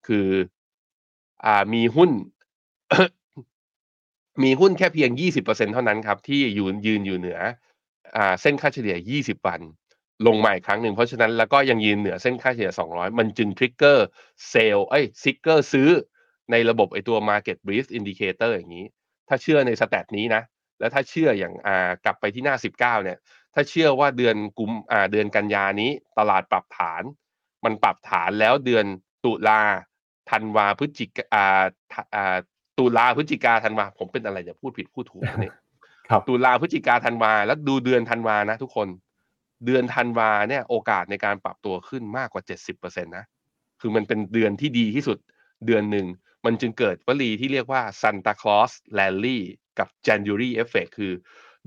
[0.07, 0.27] คือ
[1.45, 2.11] อ่ามีหุ้น
[4.43, 5.09] มีหุ้นแค่เพียง
[5.41, 7.39] 20%เท่านั้นครับ ที่ยืนยืนอยู่เหนือ
[8.15, 9.61] อ่าเส้นค่าเฉลี่ย 20 วัน
[10.27, 14.05] ลงมาอีกครั้งหนึ่งเพราะฉะนั้นแล้วก็ยังยืนเหนือเส้นค่าเฉลี่ย 200 มันจึงทริกเกอร์
[14.49, 15.89] เซลเอ้ยซิกเกอร์ซื้อ
[16.51, 18.85] ในระบบไอตัว Market Brief Indicator อย่างนี้
[19.27, 20.43] ถ้าเชื่อในสแตทนี้นะ
[20.79, 23.17] แล้วถ้าเชื่ออย่างอ่ากลับไปที่หน้า 19 เนี่ย
[23.53, 27.03] ถ้าเชื่อว่าเดือนกุมอ่าเดือนกันยานี้ตลาดปรับฐาน
[27.65, 28.85] มันปรับฐานแล้วเดือน
[29.25, 29.61] ตุลา
[30.29, 31.63] ธันวาพฤศจิกอ่า
[32.15, 32.37] อ่า
[32.79, 35.53] ตุลาพฤศจิกาธันวาผมเป็นอะไรจะพูดผิดพูดถูกเนี่ย
[36.09, 38.87] ครับตุลาพฤศจิกาธันวาแล้วดูเดือนธันวานะ ทุกคน
[39.65, 42.43] เดือนธันวาเนี่ย โอกาสในการปรับตัวขึ้นมากกว่า
[42.73, 43.25] 70%นะ
[43.81, 45.17] คือมันเป็นเดือนที่ดีที่สุด
[45.65, 46.07] เดือนหนึ่ง
[46.45, 49.39] มันจึงเกิดวลีที่เรียกว่า Santa Claus Rally
[49.79, 51.13] กับ January Effect คือ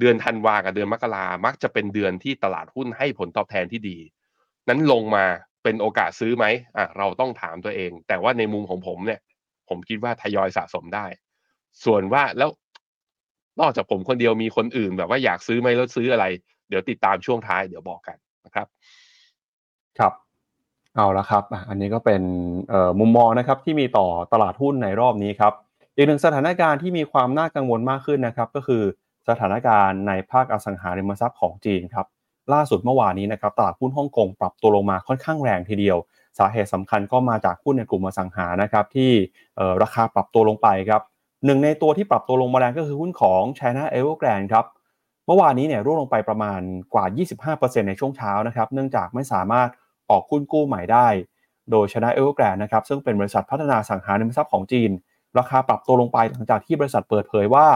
[0.00, 3.98] เดือนธันวากับเดือนมกรามักจะเป็นเดือนที่ตลาดหุ้นให้ผลตอบแทนที่ดี
[4.68, 5.24] นั้นลงมา
[5.62, 6.44] เป็นโอกาสซื้อไหม
[6.76, 9.20] อะเราต้องถามตัวเอง แต่ว่าในมุมของผมเนี่ย
[9.68, 11.06] ผมคิดว่าทยอยสะสมได้
[11.84, 12.50] ส่วนว่าแล้ว
[13.60, 16.24] นอกจากผมคนเดียวมีคนอื่น แบบว่าอยากซื้อไหมแล้วซื้ออะไร
[16.68, 18.66] เดี๋ยวติดตามช่วงท้ายเดี๋ยวบอกกันนะครับ
[19.98, 20.12] ครับ
[20.96, 22.22] เอาละครับ อันนี้ก็เป็น
[23.00, 25.52] มุมมองนะครับ ที่มีต่อตลาดหุ้นในรอบนี้ครับ
[25.96, 28.82] อีกหนึ่งสถานการณ์ที่มีความน่ากังวลมากขึ้นนะครับ ก็คือ
[29.28, 32.06] สถานการณ์ในภาคอสังหาริมทรัพย์ของจีนครับ
[32.52, 35.96] ล่าสุดเมื่อวานนี้นะครับตลาดหุ้นฮ่องกงปรับตัวลงมาค่อนข้างแรงทีเดียว
[36.38, 39.10] สาเหตุสำคัญก็มาจากหุ้นในกลุ่มอสังหานะครับที่
[39.82, 41.02] ราคาปรับตัวลงไปครับ
[41.44, 44.64] หนึ่งในตัวที่ปรับตัวลงมาแรงก็คือหุ้นของ China Evergrande ครับ
[45.26, 46.60] เมื่อวานนี้เนี่ยร่วงลงไปประมาณ
[46.94, 49.68] กว่า 25%ในช่วงเช้านะครับเนื่องจากไม่สามารถ
[50.10, 51.08] ออกหุ้นกู้ใหม่ได้
[51.70, 54.90] โดย China Evergrande นะครับซึ่งเป็นบริษัทพัฒนาสังหาริมทรัพย์ของจีน
[55.38, 57.68] ราคาปรับตัวลงไปหลังจากที่บริษัทเปิดเผยว่า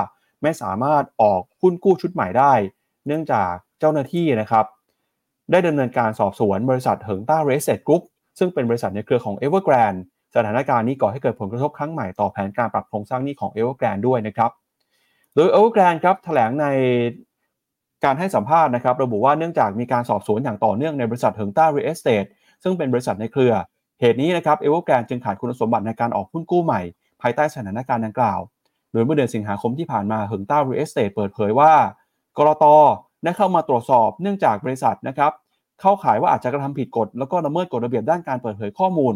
[0.43, 2.53] ไม่สามารถออกหุ้นกู้ชุดใหม่ได้
[3.07, 4.65] เนื่องจากเจ้าหน้าที่นะครับ
[5.51, 8.03] ได้ดำเนินการสอบสวนบริษัทเหิงต้าเรสเซตกรุ๊ป
[8.39, 10.01] ซึ่งเป็นบริษัทในเครือของ Evergrande
[10.35, 14.51] สถานการณ์นี้ก่อให้เกิดผลกระทบครั้งใหม่ต่อแผนการปรับโครงสร้างหนี้ของ Evergrande ด้วยนะครับ
[15.35, 16.66] โดย Evergrande ครับแถลงใน
[18.05, 22.24] การให้สัมภาษณ์นะครับระบุว่าเนื่องจากมีการสอบสวนอย่างต่อเนื่องในบริษัทเหิงต้าเรสเ t ต
[22.62, 23.53] ซึ่งเป็นบริษัทในเครือ
[24.01, 26.81] เหตุนี้นะครับ Evergrande จึงขาดคุณสมบัติในการออกหุ้นกู้ใหม่
[27.22, 28.41] ภายใต้สถานการณ์ดังกล่าว
[28.93, 31.72] โดยเมื่อเดือนสิงหาคมที่ผ่านมาเหิงต้าเรสเ t ตเปิดเผยว่า
[32.39, 32.64] ก.ล.ต.
[33.24, 35.33] ได้เข้ามาตรวจสอบเนื่องจากบริษัทนะครับ
[35.81, 39.14] เข้าข่ายว่าอาจจะกระทำผิดกฎแล้วก็ละเมิดกฎระเบียบด้านการเปิดเผยข้อมูล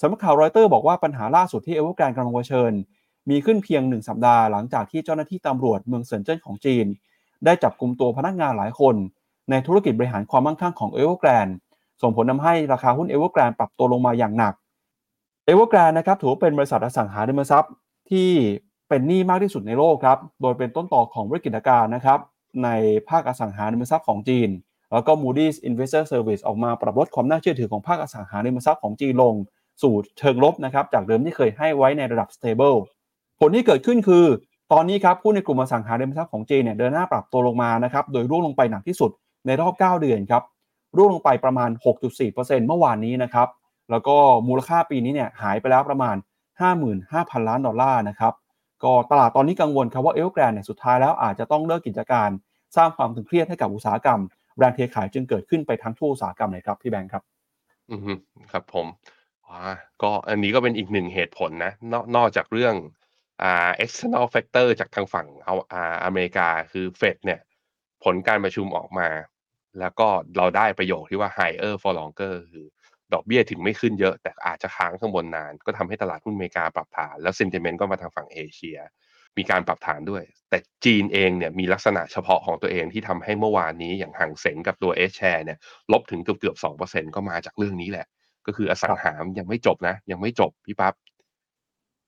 [0.00, 2.72] สำนักข่าวรอยเตอร์บอกว่าปัญหาล่าสุดที่เอเวอร์แกรนกำลังเผชิญ
[3.30, 6.86] มีขึ้นเพียงหนึ่งสัปดาห์หลังจากที่เจ้าหน้าที่ตำรวจเมืองเซินเจิ้นของจีน
[7.44, 8.94] ได้จับกลุ่มตัวพนักงานหลายคน
[9.50, 11.48] ในธุรกิจบริหารความมั่งคั่งของเอเวอร์แกรน
[12.02, 14.54] ส่งผลทำให้ราคาหุ้นเอเวอร์แกรนปรับตัวลงมาอย่างหนัก
[15.46, 17.72] เอเวอร์แกรนนะครับถือว่าเป็นบริษัทอสังหาริมทรัพย์
[18.10, 18.30] ที่
[18.88, 22.18] เป็นหนี้มากที่สุดในโลกครับโดยเป็นต้นตอของวิกฤตการณ์นะครับ
[22.64, 22.68] ใน
[23.08, 24.48] ภาคอสังหาริมทรัพย์ของจีน
[24.92, 29.34] แล้วก็ Moody's Investor Service ออกมาปรับลดความน่าเชื่อถือของภาคอสังหาริมทรัพย์ของจีนลง
[29.82, 32.78] สู่เชิงลบนะครับจากเดิมที่เคยให้ไว้ในระดับ stable
[33.40, 34.24] ผลที่เกิดขึ้นคือ
[34.72, 39.10] ตอนนี้ครับผู้ในกลุ่มอสังหาริมทรัพย์ของจีนเนี่ยเดินหน้าปรับตัวลงมานะครับโดยร่วงลงไปหนักที่สุด
[39.46, 40.42] ในรอบ 9 เดือนครับ
[40.96, 41.70] ร่วงลงไปประมาณ
[42.18, 43.48] 6.4%เมื่อวานนี้นะครับ
[43.90, 44.16] แล้วก็
[44.48, 46.16] มูลค่าปีนี้เนี่ยหายไปแล้วประมาณ
[46.82, 48.32] 55,000 ล้านดอลลาร์นะครับ
[48.84, 52.28] ก็ตลาดตอนนี้กังวลครับว่าเอลแกรนเนี่ยสุดท้ายแล้วอาจจะต้องเลิกกิจการ
[52.76, 54.20] สร้างความตึงเครียดให้กับอุตสาหกรรม
[54.58, 57.22] แรงเทขายจึงเกิดขึ้นไปทั้งทั่วอุตสาหกรรมเลยครับพี่แบงค์ครับ
[57.90, 58.12] อือฮึ
[58.52, 58.86] ครับผม
[59.48, 59.60] อ่า
[60.02, 62.74] ก็อันนี้ก็เป็นอีกหนึ่งเหตุผลนะนอกนอกจากเรื่อง
[63.42, 67.40] อ่า external factor จากทางฝั่งเอาอ่าอเมริกาคือเฟดเนี่ย
[68.04, 69.08] ผลการประชุมออกมา
[69.80, 72.66] แล้วก็เราได้ประโยคที่ว่า higher for longer คือ
[73.12, 78.78] ดอกเบี้ยถึงไม่ขึ้นเยอะ แต่อาจจะค้างข้างบนนาน ก็ทำให้ตลาดหุ้นอเมริกาปรับฐาน แล้ว sentiment ก็มาทางฝั่งเอเชีย
[79.36, 85.58] มีการปรับฐานด้วย แต่จีนเองเนี่ยมีลักษณะเฉพาะของตัวเองที่ทำให้เมื่อวานนี้อย่างห่างเสงกับตัวเอชแชร์เนี่ย
[85.92, 88.06] ลบถึงเกือบเกือบสองเปอร์เซ็นก็มาจากเรื่องนี้แหละ
[88.46, 90.94] ก็คืออสังหามันยังไม่จบนะ ยังไม่จบพี่ปั๊บ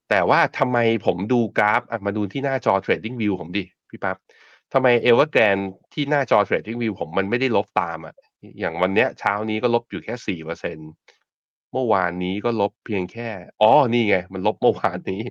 [0.09, 4.17] แต่ว่าทำไมผมดูกราฟอะมาดูที่หน้าจอ Trading View ผมดิพี่ปั๊บ
[4.73, 5.57] ทำไมเอเวอร์แกรน
[5.93, 8.15] ที่หน้าจอ Trading View ผมมันไม่ได้ลบตามอะ
[8.59, 10.77] อย่างวันเนี้ยเช้านี้ก็ลบอยู่แค่สี่เปอร์เซ็น
[11.71, 13.29] เมื่อวานนี้ก็ลบเพียงแค่
[13.61, 15.21] อ๋อ นี่ไง มันลบเมื่อวานนี้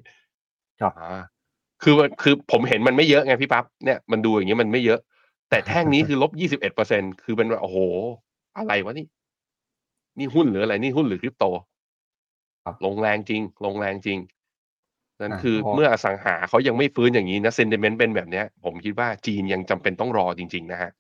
[0.80, 1.22] ครับอ่า
[1.85, 5.01] คือมันคือผมเห็นมันไม่เยอะไงพี่ปั๊บเนี่ยมันดูอย่างนี้มันไม่เยอะ
[5.51, 7.78] แต่แท่งนี้คือลบยี่สิบเอ็ดเปอร์เซ็นคือเป็นว่าโอ้โห
[8.59, 9.07] อะไรวะนี่
[10.18, 11.45] นี่หุ้นหรืออะไรนี่หุ้นหรือคริปโต
[12.64, 14.18] ครับลงแรงจริง ลงแรงจริง
[15.20, 20.91] นั่นอ่าคือพอเมื่ออสังหาเขายังไม่ฟื้นอย่างนี้นะเซนติเมนต์เป็นแบบเนี้ย ผมคิดว่าจีนยังจำเป็นต้องรอจริง ๆ นะฮะ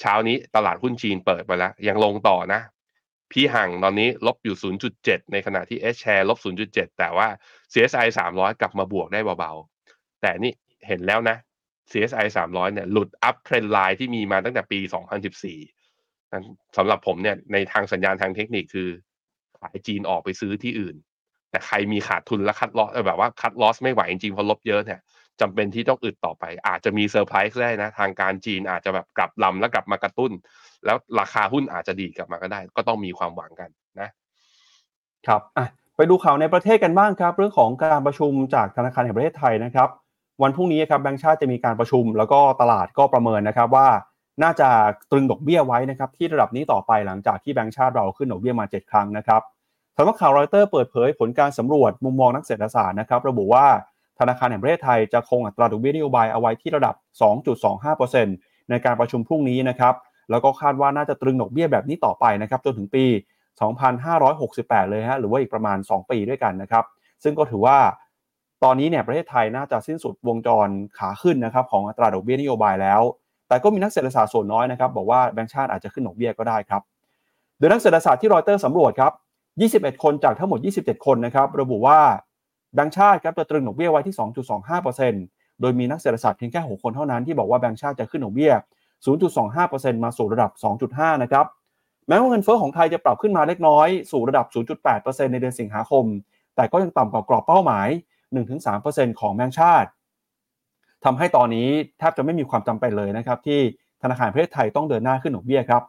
[0.00, 2.60] เช้านี้ตลาดหุ้นจีนเปิดไปแล้ว ยังลงต่อนะ
[3.32, 4.56] พี่ห่างตอนนี้ลบอยู่
[4.94, 7.28] 0.7 ในขณะที่ S share ลบ 0.7 แต่ว่า
[7.72, 9.77] CSI 300 กลับมาบวกได้เบาๆ
[10.20, 10.52] แต่นี่
[10.86, 11.36] เห็นแล้วนะ
[11.90, 14.78] CSI 300 เนี่ยหลุด uptrend line ที่มีมาตั้งแต่ปี
[15.58, 18.88] 2014สำหรับผมเนี่ยในทางสัญญาณทางเทคนิคคือ
[19.60, 20.96] ขายจีนออกไปซื้อที่อื่น
[21.50, 25.00] แต่ใครมีขาดทุนและ cut loss แบบว่า cut loss ไม่ไหวจริงๆเพราะลบเยอะเนี่ย
[25.40, 30.32] จำเป็นที่ต้องอึดต่อไป อาจจะมีเซอร์ไพรส์ได้นะ ทางการจีนอาจจะแบบกลับลำแล้วกลับมากระตุ้น
[30.84, 34.08] แล้วราคาหุ้นอาจจะดีกลับมาก็ได้ ก็ต้องมีความหวังกันนะ
[35.26, 35.66] ครับอะ
[35.96, 39.88] ไปดูข่าวในประเทศกันบ้างครับ เรื่องของการประชุมจากธนาคารแห่งประเทศไทยนะครับ
[40.42, 43.88] วันพรุ่งนี้ครับแบงก์ชาติจะมีการประชุม แล้วก็ตลาดก็ประเมินนะครับว่า
[44.42, 44.68] น่าจะ
[45.10, 49.42] ตรึงดอกเบี้ยไว้นะครับที่ระดับนี้ต่อไปหลังจากที่แบงก์ชาติเราขึ้นดอกเบี้ยมา 7 ครั้งนะครับ
[49.96, 53.66] สำนักข่าวรอยเตอร์เปิดเผยผลการสำรวจมุมมองนักเศรษฐศาสตร์นะครับระบุว่า
[54.18, 56.94] ธนาคารแห่งประเทศไทยจะคงอัตราดอกเบี้ยนโยบายเอาไว้ที่ระดับ
[57.82, 59.94] 2.25%ในการประชุมพรุ่งนี้นะครับ
[60.30, 63.04] แล้วก็คาดว่าน่าจะตรึงดอกเบี้ยแบบนี้ต่อไปนะครับจนถึงปี
[63.98, 66.84] 2568 เลยฮะหรือว่าอีกประมาณ 2 ปีด้วยกันนะครับ
[67.22, 67.78] ซึ่งก็ถือว่า
[68.64, 73.00] ตอนนี้เนี่ยประเทศไทยน่าจะสิ้นสุดวงจรขาขึ้นนะครับของอัตราดอกเบี้ยนโยบายแล้ว
[73.48, 76.82] แต่ก็มีนักเศรษฐศาสตร์ส่วนน้อยนะครับบอกว่าแบงก์ชาติอาจจะขึ้นดอกเบี้ยก็ได้ครับ
[77.58, 79.12] โดยนักเศรษฐศาสตร์ที่รอยเตอร์สำรวจครับ
[79.94, 81.98] 21 คนจากทั้งหมด 27 คนนะครับระบุว่า
[82.74, 84.16] แบงก์ชาติครับจะตรึงดอกเบี้ยไว้ที่
[84.86, 88.52] 2.25%โดยมีนักเศรษฐศาสตร์เพียงแค่ 6 คนเท่านั้นที่บอกว่าแบงก์ชาติจะขึ้นดอกเบี้ย
[89.28, 90.50] 0.25%มาสู่ระดับ
[90.86, 91.46] 2.5 นะครับ
[92.08, 94.46] แม้ว่าเงินเฟ้อของไทยจะปรับขึ้นมาเล็กน้อยสู่ระดับ
[94.88, 96.04] 0.8%ในเดือนสิงหาคม
[96.56, 97.88] แต่ก็ยังต่ำกว่ากรอบเป้าหมาย
[98.36, 99.88] 1-3%ของแบงก์ชาติ
[101.04, 101.68] ทำให้ตอนนี้
[101.98, 103.60] แทบจะไม่มีความจำเป็นเลยนะครับ ที่
[104.02, 105.82] ธนาคารประเทศไทยต้องเดินหน้าขึ้นดอกเบี้ยครับ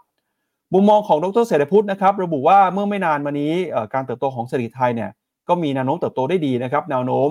[0.73, 3.53] มุมมองของดรเศรษฐพุทธนะครับระบุว่าเมื่อไม่นานมานี้
[3.93, 5.09] การเติบโตของเศรษฐกิจไทยเนี่ย
[5.49, 7.29] ก็มีแนวโน้มเติบโตได้ดีนะครับแนวโน้ม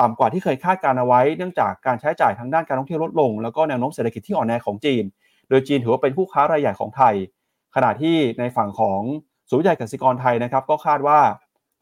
[0.00, 5.04] ต่ำกว่าที่เคยคาดการเอาไว้ เนื่องจากการใช้จ่ายทางด้านการท่องเที่ยวลดลง แล้วก็แนวโน้มเศรษฐกิจที่อ่อนแอของจีน
[5.48, 7.14] โดยจีนถือว่าเป็นผู้ค้ารายใหญ่ของไทย
[7.74, 9.00] ขณะที่ในฝั่งของ
[9.48, 11.18] ศูนย์วิจัยกสิกรไทยนะครับก็คาดว่า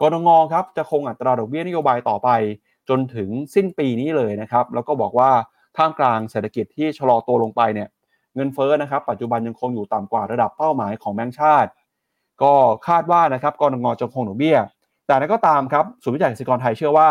[0.00, 2.28] กรงงครับจะคงอัตราดอกเบี้ยนโยบายต่อไป
[2.88, 5.30] จนถึงสิ้นปีนี้เลยนะครับ แล้วก็บอกว่า
[5.76, 7.88] ท่ามกลางเศรษฐกิจที่ชะลอตัวลงไปเนี่ย
[8.34, 11.70] เงินเฟ้อนะครับ ปัจจุบันยังคงอยู่ต่ำกว่าระดับเป้าหมายของแบงก์ชาติ
[12.42, 12.52] ก็
[12.86, 14.58] คาดว่านะครับกรงงจะคงดอกเบี้ย
[15.06, 17.08] แต่นั้นก็ตามครับศูนย์วิจัยกสิกรไทยเชื่อว่า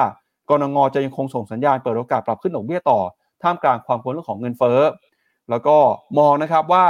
[0.50, 3.00] กรงงจะยังคงส่งสัญญาณเปิดโอกาสปรับขึ้นดอกเบี้ยต่อ
[3.44, 4.80] ท่ามกลางความกังวลเรื่องของเงินเฟ้อ
[5.50, 5.78] แล้วก็
[6.20, 6.86] มองนะครับว่า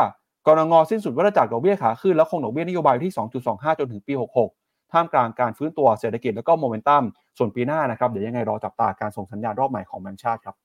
[0.47, 3.13] กรงงสิ้นสุดวัฏจักรดอกเบี้ยขาขึ้นแล้วคงดอกเบี้ยนโยบายที่
[3.45, 4.64] 2.25 จนถึงปี 66
[4.95, 7.03] ท่ามกลางการฟื้นตัวเศรษฐกิจแล้วก็โมเมนตัม
[7.37, 10.55] ส่วนปีหน้านะครับเดี๋ยวยังไงรอจับตาการส่งสัญญาณรอบใหม่ของแบงก์ชาติครับ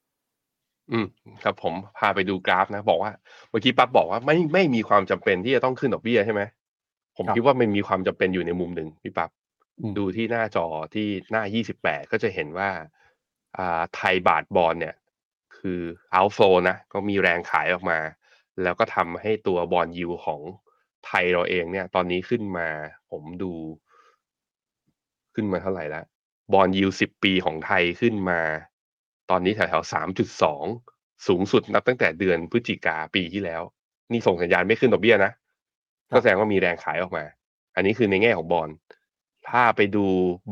[0.93, 1.07] อืม
[1.45, 3.13] ครับผมพาไปดูกราฟนะ บอกว่า
[3.51, 6.43] เมื่อกี้ปั๊บบอกว่าไม่ไม่มีความจำเป็นที่จะต้องขึ้นดอกเบี้ยใช่ไหม
[7.17, 9.31] ผมครับคิดว่ามันมีความจำเป็นอยู่ในมุมหนึ่งพี่ปั๊บ
[9.81, 11.43] อืมดูที่หน้าจอที่หน้า
[11.79, 12.71] 28 ก็จะเห็นว่า
[13.57, 14.95] อ่าไทยบาทบอลเนี่ย
[15.59, 15.81] คือ
[16.17, 17.99] outflow นะ ก็มีแรงขายออกมา
[18.63, 20.41] แล้วก็ทำให้ตัวบอลยิวของ
[21.07, 22.69] ไทยเราเองเนี่ย ตอนนี้ขึ้นมา
[23.11, 23.53] ผมดู
[25.35, 26.05] ขึ้นมาเท่าไหร่แล้ว
[26.53, 28.41] บอลยิวสิบปีของไทยขึ้นมา
[29.31, 30.65] ตอนนี้แถวๆสามจุดสอง
[31.27, 33.63] สูงสุดนับตั้งแต่เดือนพฤศจิกาปีที่แล้ว
[34.13, 35.33] นี่ส่งสัญญาณไม่ขึ้นดอกเบี้ยนะ
[36.11, 37.25] ครับก็แสดงว่ามีแรงขายออกมา
[37.75, 38.69] อันนี้คือในแง่ของบอล
[39.49, 40.07] ถ้าไปดู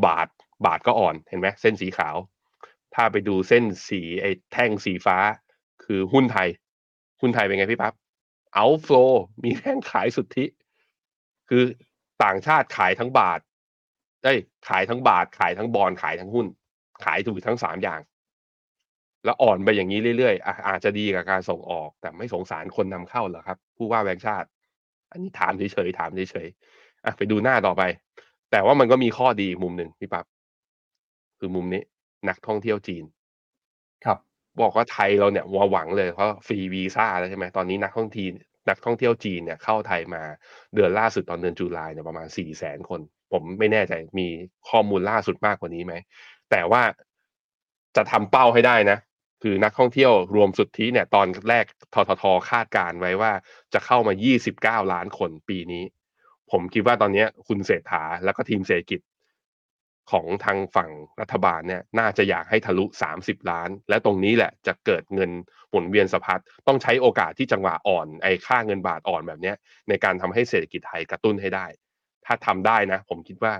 [0.06, 0.28] บาท
[0.66, 2.16] บาทก็อ่อนเห็นไหมเส้นสีขาว
[2.94, 5.16] ถ้าไปดูเส้นสีไอ้แท่งสีฟ้า
[5.84, 6.48] คือหุ้นไทย
[7.20, 7.94] หุ้นไทยเป็นไงพี่ปั๊บ
[8.54, 8.96] เอาโฟล
[9.42, 10.44] มีแรงขายสุทธิ
[11.48, 11.62] คือ
[12.24, 13.40] ต่างชาติขายทั้งบาท
[14.24, 14.38] เอ้ย
[14.68, 16.46] ขายทั้งบาทขายทั้งบอลขายทั้งหุ้น
[17.04, 18.00] ขายถูกทั้งสามอย่าง
[19.24, 24.48] แล้วอ่อนไปอย่างนี้เรื่อยๆอะอาจจะดีกับการส่งออก แต่ไม่สงสารคนนำเข้าเหรอครับ ผู้ว่าแบงค์ชาติ
[25.12, 27.82] อันนี้ถามเฉยๆถามเฉยๆอะไปดูหน้าต่อไป
[28.50, 30.24] แต่ว่ามันก็มีข้อดีอีกมุมหนึ่งพี่ปั๊บ
[31.38, 31.82] คือมุมนี้
[32.28, 33.04] นักท่องเที่ยวจีน
[34.04, 34.18] ครับ
[34.60, 38.32] บอกว่าไทยเราเนี่ยหวังเลยเพราะฟรีวีซ่าแล้วใช่ไหมตอนนี้นักท่องเที่ยว
[38.68, 40.22] นักท่องเที่ยวจีนเนี่ยเข้าไทยมา
[40.74, 43.00] เดือนล่าสุดตอนเดือนตุลาเนี่ยประมาณสี่แสนคน
[43.32, 44.28] ผมไม่แน่ใจมี
[44.68, 45.94] ข้อมูลล่าสุดมากกว่านี้ไหม
[46.50, 46.82] แต่ว่า
[47.96, 48.98] จะทำเป้าให้ได้นะ
[49.42, 51.64] คือนักท่องเที่ยวรวมสุทธิเนี่ย ตอนแรก
[51.94, 53.32] ทททคาดการไว้ว่า
[53.72, 54.12] จะเข้ามา
[54.48, 55.84] 29 ล้านคนปีนี้
[56.50, 59.00] ผมคิดว่าตอนนี้คุณเศรษฐาแล้วก็ทีมเศรษฐกิจ
[60.10, 62.84] ของทางฝั่งรัฐบาลเนี่ย น่าจะอยากให้ทะลุ
[63.18, 65.30] 30 ล้าน และตรงนี้แหละจะเกิดเงิน
[65.70, 69.52] หมุนเวียนสะพัดต้องใช้โอกาสที่จังหวะอ่อนไอ้ค่าเงินบาทอ่อนแบบนี้
[69.88, 71.66] ในการทำให้เศรษฐกิจไทยกระตุ้นให้ได้
[72.28, 73.52] ถ้าทำได้นะ ผมคิดว่า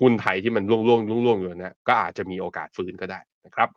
[0.00, 3.68] หุ้นไทยที่มันร่วงร่วงร่วงร่วงอยู่นะก็อาจจะมีโอกาสฟื้นก็ได้นะครับ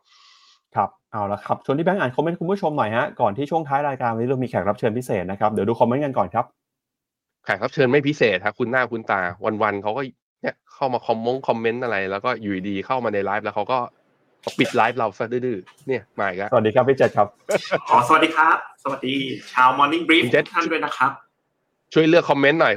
[0.74, 6.44] ครับเอาละครับชวนที่แบงค์อ่านคอมเมนต์คุณผู้ชมหน่อยฮะก่อนที่ช่วงท้ายรายการวันนี้เรามีแขกรับเชิญพิเศษนะครับเดี๋ยวดูคอมเมนต์กันก่อนครับ
[7.44, 9.20] แขกรับเชิญไม่พิเศษครับคุ้นหน้าคุ้นตา
[9.62, 10.02] วันๆเขาก็
[10.42, 13.78] เนี่ยเข้ามาคอมมงคอมเมนต์อะไร แล้วก็อยู่ดีๆเข้ามาในไลฟ์แล้วเขาก็
[14.58, 17.28] ปิดไลฟ์เราซะดื้อๆเนี่ยมาอีกแล้วสวัสดีครับพี่เจษครับ
[17.88, 19.14] ขอสวัสดีครับ สวัสดี
[19.52, 21.12] ชาว Morning Brief คุณเจษทุกท่านด้วยนะครับ
[21.92, 22.74] ช่วยเลือกคอมเมนต์หน่อย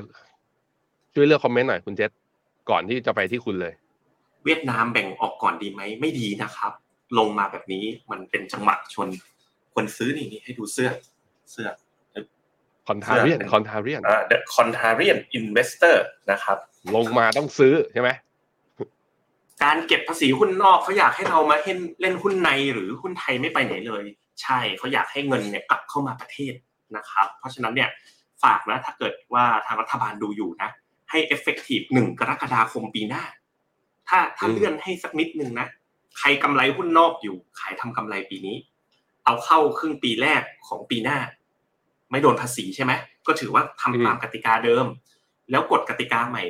[1.19, 2.11] ช่วยเลือกคอมเมนต์หน่อยคุณเจษ
[2.69, 3.73] ก่อนที่จะไปที่คุณเลย
[4.45, 6.71] เวียดนามแบ่งออกก่อนดีไหมไม่ดีนะครับ
[7.17, 9.07] ลงมาแบบนี้มันเป็นจังหวะชน
[9.75, 10.89] คนซื้อนี่นี่ให้ดูเสื้อ
[11.51, 11.67] เสื้อ
[12.87, 15.95] คอนทาเรียนเสื้อคอนทาเรียนอ่า The Contrarian Investor
[16.31, 16.57] นะครับ
[16.95, 18.09] ลงมาต้องซื้อใช่ไหม
[19.63, 24.03] การเก็บภาษีหุ้นนอกเขาอยากให้เรามาเล่นเล่นหุ้นในหรือหุ้นไทยไม่ไปไหนเลย
[24.41, 26.53] ใช่เขาอยากให้เงินเนี่ยกลับเข้ามาประเทศ
[26.95, 27.89] นะครับ เพราะฉะนั้นเนี่ย
[28.43, 30.69] ฝากนะถ้าเกิดว่าทางรัฐบาลดูอยู่นะ
[31.09, 33.23] ให้ effective หนึ่งกรกฎาคมปีหน้า
[34.07, 35.67] ถ้าถ้าเลื่อนให้สักนิดนึงนะ
[36.17, 38.57] ใครกำไรหุ้นนอกอยู่ ขายทำกำไรปีนี้
[39.25, 41.17] เอาเข้าครึ่งปีแรกของปีหน้า
[42.11, 42.91] ไม่โดนภาษีใช่ไหม
[43.27, 44.85] ก็ถือว่าทำตามกติกาเดิม
[45.51, 46.43] แล้วกฎกติกาใหม่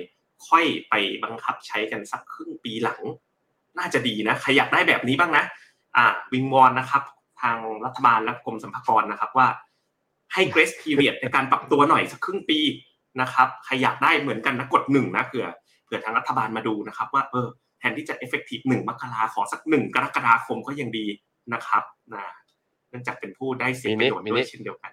[0.47, 0.93] ค่อยไป
[1.23, 3.01] บังคับใช้กันสักครึ่งปีหลัง
[3.77, 5.43] น่าจะดีนะ ใครอยากได้แบบนี้บ้างนะ
[5.95, 7.03] อ่าวิงวอนนะครับ
[7.41, 9.47] ทางรัฐบาลและกรมสรรพากรนะครับว่า
[10.33, 12.59] ให้ grace period ในการปรับตัวหน่อยสักครึ่งปี
[13.21, 15.45] นะครับใครอยากได้เหมือนกันนะกดหนึ่งนะเผื่อ
[15.85, 17.47] เผื่อทางรัฐบาลมาดูนะครับ ว่าเออ
[17.79, 21.05] แทนที่จะ effective หนึ่งมกราขอสักหนึ่งกรกฎาคมก็ยังดี
[21.53, 22.23] นะครับนะ
[22.89, 24.91] เนื่องจากเป็นผู้ได้เสียประโยชน์ด้วยเช่นเดียวกัน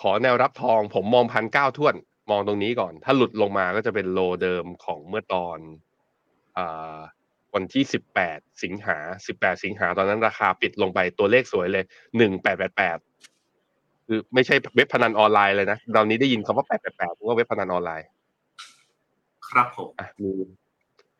[0.00, 1.94] ขอแนวรับทองผมมองพันเก้าท่วน
[2.30, 5.58] มองตรงนี้ก่อน ถ้าหลุดลงมาก็จะเป็นโลเดิมของเมื่อตอน
[6.58, 6.98] อา
[7.54, 11.84] วันที่สิบแปดสิงหาสิบแปดสิงหาตอนนั้นราคาปิดลงไปตัวเลขสวยเลย
[12.16, 12.98] หนึ่งแปดแปดแปด
[14.08, 18.06] คือไม่ใช่เว็บพนันออนไลน์เลยนะตอนนี้ได้ยินคำว่าแปดแปดแปดว่าเว็บพนันออนไลน์
[19.48, 20.32] ครับผมอะมี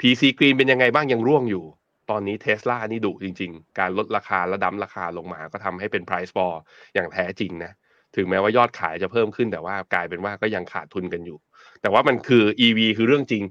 [0.00, 1.64] PC Green เป็นยังไงบ้างยังร่วงอยู่
[2.10, 6.56] ตอนนี้เทสลานี่ดุจริง ๆ การลดราคาและดั้มราคาลงมา ก็ทำให้เป็น price fall
[6.94, 7.72] อย่างแท้จริงนะ
[8.16, 11.38] ถึงแม้ว่ายอดขายจะเพิ่มขึ้นแต่ว่ากลายเป็นว่าก็ยังขาดทุนกันอยู่
[11.82, 13.42] แต่ว่ามันคือ EV คือเรื่องจริง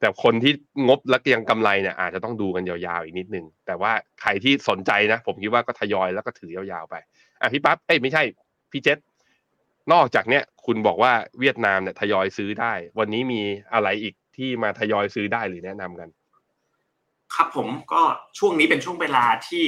[0.00, 0.52] แต่คนที่
[0.88, 6.94] งบและยังกำไรเนี่ยอาจจะต้องดูกันยาวๆอีกนิดนึง แต่ว่าใครที่สนใจนะ ผมคิดว่าก็ทยอยแล้วก็ถือยาวๆไป
[7.40, 8.22] อะพี่ปั๊บเอ้ยไม่ใช่
[8.74, 8.98] พี่เจษ
[9.92, 13.40] นอกจากเนี้ยคุณบอกว่าเวียดนามเนี่ยทยอยซื้อได้ วันนี้มี
[13.74, 16.08] อะไรอีกที่มาทยอยซื้อได้หรือแนะนำกัน
[17.34, 18.02] ครับผมก็
[18.38, 19.64] ช่วงนี้เป็นช่วงเวลาที่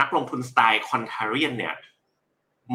[0.00, 1.74] นักลงทุนสไตล์คอนเทเรียนเนี่ย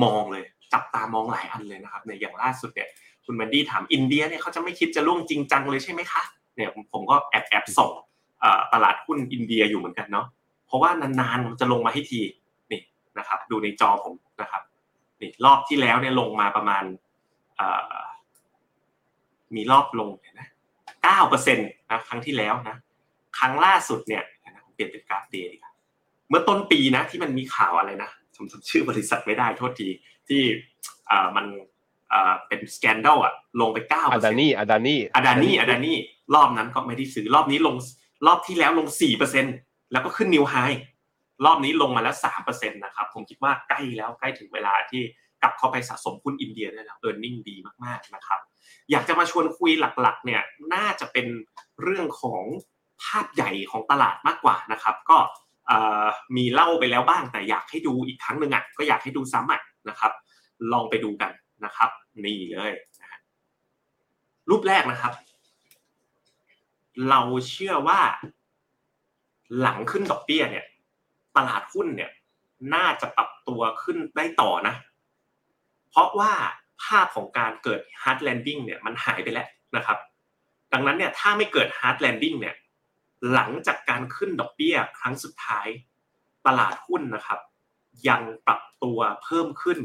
[0.04, 0.44] มองเลย
[0.74, 2.90] จับตามองหลายอันเลยนะครับในอย่างล่าสุดเนี่ย
[3.26, 6.22] คุณแมนดี้ถามอินเดียเนี่ยเขาจะไม่คิดจะล่วงจริงจังเลยใช่ไหมคะ
[6.56, 7.92] เนี่ยผมก็แอบแอบส่ง
[8.74, 10.26] ตลาดหุ้นอินเดียอยู่เหมือนกันเนาะ
[10.68, 12.22] เพราะว่านานๆมันจะลงมาให้ที
[12.72, 12.82] นี่
[13.18, 14.62] นะครับ ดูในจอผมนะครับ
[15.22, 16.84] นี่รอบที่แล้วเนี่ยลงมาประมาณ
[17.58, 17.94] เอ่อ
[19.56, 20.10] มีรอบลง
[20.40, 20.48] นะ
[21.04, 22.76] เก้าเปอร์เซ็นต์นะครั้งที่แล้วนะ
[23.38, 25.72] ครั้งล่าสุดเนี่ยนะผมเปลี่ยนเป็นกราฟเดย์ดีกว่า
[26.30, 29.90] เมื่อต้นปีนะที่มันมีข่าวอะไรนะผมจำชื่อบริษัทไม่ได้โทษที
[30.28, 30.42] ที่
[31.10, 31.46] อ่ามัน
[32.14, 35.98] อ่าเป็นสแกนดัลอะลงไปเก้าอาดานี่อาดานี่อาดานี่อาดานี่
[36.36, 37.76] รอบนั้นก็ไม่ได้ซื้อรอบนี้ลง
[38.28, 39.46] รอบที่แล้วลงสี่เปอร์เซ็น
[39.92, 40.56] แล้วก็ขึ้นนิวไฮ
[41.46, 45.02] รอบนี้ลงมาแล้วสามเปอร์เซ็นตนะครับ ผมคิดว่าใกล้แล้วใกล้ถึงเวลาที่
[45.42, 48.40] กลับเข้าไปสะสมหุ้นอินเดียได้แล้วเออร์เน็งดีมากๆนะครับ
[48.92, 49.72] อยากจะมาชวนคุย
[50.02, 50.42] หลักๆ เนี่ย
[50.74, 51.28] น่าจะเป็น
[51.82, 52.44] เรื่องของ
[53.04, 55.18] ภาพใหญ่ของตลาดมากกว่านะครับ ก็
[56.36, 60.12] มีเล่าไปแล้วบ้างแต่อยากให้ดูอีกครั้งหนึ่งอะก็อยากให้ดูซ้ำอะนะครับ
[60.72, 61.32] ลองไปดูกัน
[61.66, 61.90] นะครับ
[62.24, 63.20] นี่เลยนะ
[64.50, 65.14] รูปแรกนะครับ
[67.10, 68.00] เราเชื่อว่า
[69.60, 70.66] หลังขึ้นดอกเบี้ยเนี่ย
[71.40, 72.12] ตลาดหุ้นเนี่ย
[72.74, 74.76] น่าจะปรับตัวขึ้นได้ต่อนะ
[75.90, 76.34] เพราะว่า
[76.84, 79.98] ภาพของการเกิด hard landing เนี่ยมันหายไปแล้วนะครับ
[80.74, 82.56] ดังนั้นเนี่ยถ้าไม่เกิด hard landing เนี่ย
[83.34, 85.68] หลังจากการขึ้นดอกเบี้ยครั้งสุดท้าย
[86.48, 87.40] ตลาดหุ้นนะครับ
[88.08, 89.80] ยังปรับตัวเพิ่มขึ้น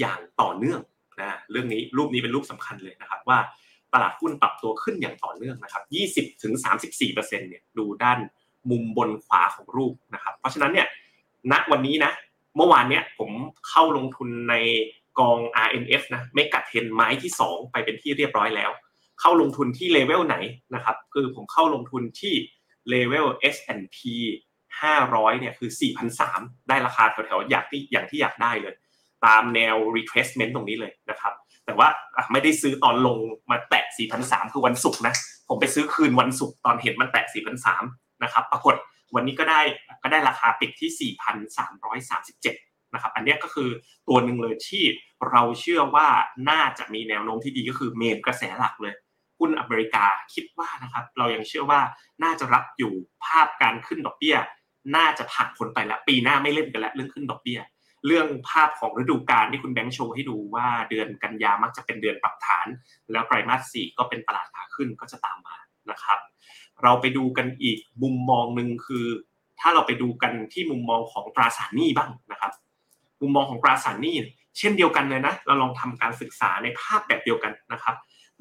[0.00, 0.80] อย่างต่อเนื่อง
[1.20, 3.38] นะเรื่องนี้รูปนี้เป็นรูปสำคัญเลยนะครับ ว่า
[3.94, 5.84] ตลาดหุ้นปรับตัวขึ้นอย่างต่อเนื่องนะครับ
[6.30, 6.52] 20ถึง
[6.84, 8.18] 34เปอร์เซ็นต์เนี่ยดูด้าน
[8.70, 10.86] มุมบนขวาของรูปนะครับ เพราะฉะนั้นเนี่ย
[11.52, 12.12] ณวันนี้นะ
[12.56, 13.30] เมื่อวานเนี่ยผม
[13.68, 14.54] เข้าลงทุนใน
[15.18, 18.70] กอง RNF นะไม่กัดเทนไม้ที่ 2 ไปเป็นที่เรียบร้อยแล้ว
[19.20, 20.36] เข้าลงทุนที่เลเวลไหน
[20.74, 22.34] นะครับ คือผมเข้าลงทุนที่
[22.88, 23.98] เลเวล S&P
[24.70, 25.70] 500เนี่ยคือ
[26.18, 28.74] 4,003ได้ราคาแถวๆอย่างที่อย่างที่อยากได้เลย
[29.26, 31.32] ตามแนว retracement ตรงนี้เลยนะครับ
[31.66, 31.88] แต่ว่า
[32.32, 33.18] ไม่ได้ซื้อตอนลง
[33.50, 33.84] มาแตะ
[34.18, 35.14] 4,003คือวันศุกร์นะ
[35.48, 38.74] ผมไปซื้อคืนวันศุกร์ตอนเห็นมันแตะ4,003 นะครับ ปรากฏ
[39.14, 39.60] วันนี้ก็ได้
[40.02, 41.12] ก็ได้ราคาปิดที่
[41.86, 43.68] 4,337 นะครับ อันนี้ก็คือ
[44.08, 44.84] ตัวหนึ่งเลยที่
[45.30, 46.08] เราเชื่อว่า
[46.50, 48.94] น่าจะมีแนวโน้มที่ดีก็คือเมนกระแสหลักเลย
[49.38, 50.04] หุ้นอเมริกา
[50.34, 51.80] คิดว่านะครับเรายังเชื่อว่า
[52.22, 52.92] น่าจะรับอยู่
[53.24, 54.36] ภาพการขึ้นดอกเบี้ย
[54.96, 57.60] น่าจะผ่านพ้นไปแล้ว ปีหน้าไม่เล่นกันแล้วเรื่องขึ้นดอกเบี้ย
[58.06, 62.66] เรื่องภาพของฤดูกาลที่คุณแบงค์โชว์ให้ดูว่าเดือนกันยามักจะเป็นเดือนปรับฐาน
[63.12, 65.56] แล้วไตรมาสสี่ก็เป็นตลาดขาขึ้นก็จะตามมา
[65.90, 66.18] นะครับ
[66.84, 69.06] เราไปดูกันอีกมุมมองหนึ่งคือ
[69.60, 72.52] ถ้าเราไปดูกันที่มุมมองของตราสารหนี้บ้างนะครับ
[73.20, 74.16] มุมมองของตราสารหนี้
[74.58, 77.94] เช่นเดียวกันเลยนะ เราลองทำการศึกษาในภาพแบบเดียวกันนะครับ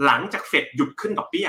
[0.05, 1.47] หลังจากเฟดหยุดขึ้นดอกเบี้ย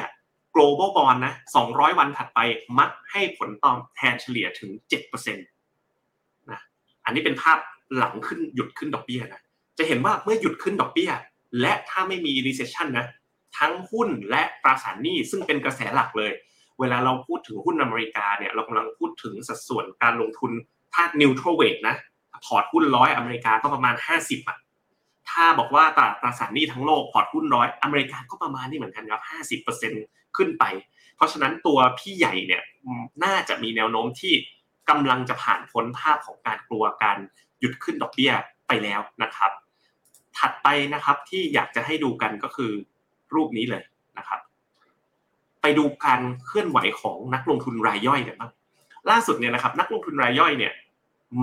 [0.54, 1.34] global bond นะ
[1.66, 2.40] 200 วันถัดไป
[2.78, 4.70] มักให้ผลตอบแทนเฉลี่ยถึง
[5.02, 6.60] 7%นะ
[7.04, 7.58] อันนี้เป็นภาพ
[7.96, 9.42] หลังขึ้นหยุดขึ้นดอกเบี้ยนะ
[9.78, 11.10] จะเห็นว่าเมื่อหยุดขึ้นดอกเบี้ย
[11.60, 13.06] และถ้าไม่มี recession นะ
[13.58, 16.32] ทั้งหุ้นและตราสารหนี้ซึ่งเป็นกระแสหลักเลย
[16.80, 20.50] เวลาเราพูดถึงหุ้นอเมริกาเนี่ยเรากำลังพูดถึงสัดส่วนการลงทุน
[20.94, 21.96] ถ้า neutral weight นะ
[22.44, 24.58] พอร์ตหุ้นร้อยอเมริกาก็ประมาณ 50อะ
[25.30, 29.22] ถ้าบอกว่าตราตราสารหนี้ทั้งโลกพอร์ตหุ้นร้อยอเมริกาก็ประมาณนี้เหมือนกันครับ
[29.62, 30.64] 50%ขึ้นไป
[31.16, 32.62] เพราะฉะนั้นตัวพี่ใหญ่เนี่ย
[33.24, 34.34] น่าจะมีแนวโน้มที่
[34.90, 37.18] กำลังจะผ่านพ้นภาพของการกลัวการ
[37.60, 38.32] หยุดขึ้นดอกเบี้ย
[38.68, 39.50] ไปแล้วนะครับ
[40.38, 42.72] ถัดไปนะครับที่อยากจะให้ดูกันก็คือ
[43.34, 43.82] รูปนี้เลย
[44.18, 44.40] นะครับ
[45.66, 48.52] ไปดูการเคลื่อนไหวของนักลงทุนรายย่อยกันบ้าง
[49.10, 50.72] ล่าสุดเนี่ยนะครับนักลงทุนรายย่อยเนี่ย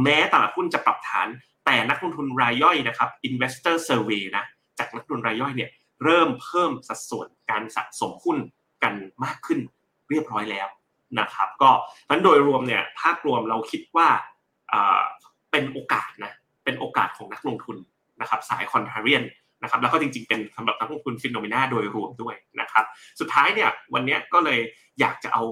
[0.03, 1.27] แม้ตลาดหุ้นจะปรับฐาน
[1.65, 4.43] แต่นักลงทุนรายย่อยนะครับ investor survey นะ
[4.79, 5.69] จากนักลงทุนรายย่อยเนี่ย
[6.03, 8.37] เริ่มเพิ่มสัดส่วนการสะสมหุ้น
[8.83, 8.93] กัน
[9.23, 9.59] มากขึ้น
[10.09, 10.67] เรียบร้อยแล้ว
[11.19, 11.69] นะครับ ก็
[12.09, 14.07] นั้นโดยรวมเนี่ยภาพรวมเราคิดว่า
[15.51, 17.77] เป็นโอกาสนะเป็นโอกาสของนักลงทุน
[18.21, 19.23] นะครับสายคอนเทเรียน
[19.63, 22.85] นะครับแล้วก็จริงๆเป็นสำหรับนักลงทุนฟินโนเมนาโดยรวมด้วยนะครับ
[23.19, 24.59] สุดท้ายเนี่ยวันนี้ก็เลย
[24.99, 25.43] อยากจะเอา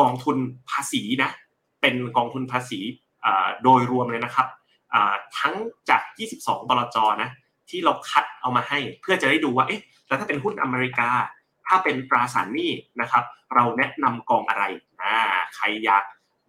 [0.00, 0.36] กองทุน
[0.70, 1.30] ภาษีนะ
[1.80, 2.80] เป็นกองทุนภาษี
[3.64, 4.46] โดยรวมเลยนะครับ
[5.38, 5.54] ทั้ง
[5.90, 6.02] จาก
[6.36, 7.30] 22บลจนะ
[7.70, 11.10] ที่เราคัดเอามาให้เพื่อจะได้ดูว่าเอ๊ะแล้วถ้าเป็นหุ้นอเมริกา
[11.66, 14.64] ถ้าเป็นตราสารหนี้นะครับ เราแนะนำกองอะไร
[15.02, 15.14] นะ
[15.54, 16.04] ใครอยาก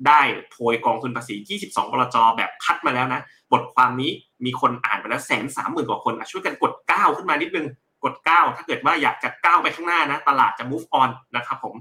[0.08, 1.36] ได้โพยกองทุนภาษี
[1.66, 4.12] 22บลจแบบคัดมาแล้วนะ บทความนี้
[4.46, 7.68] มีคนอ่านไปแล้วแสนสามหมื่นกว่าคนช่วยกันกด9ขึ้นมานิดนึง
[8.04, 11.76] กด9ถ้าเกิดว่าอยากจะก้าวไปข้างหน้านะ ตลาดจะ move on นะครับผม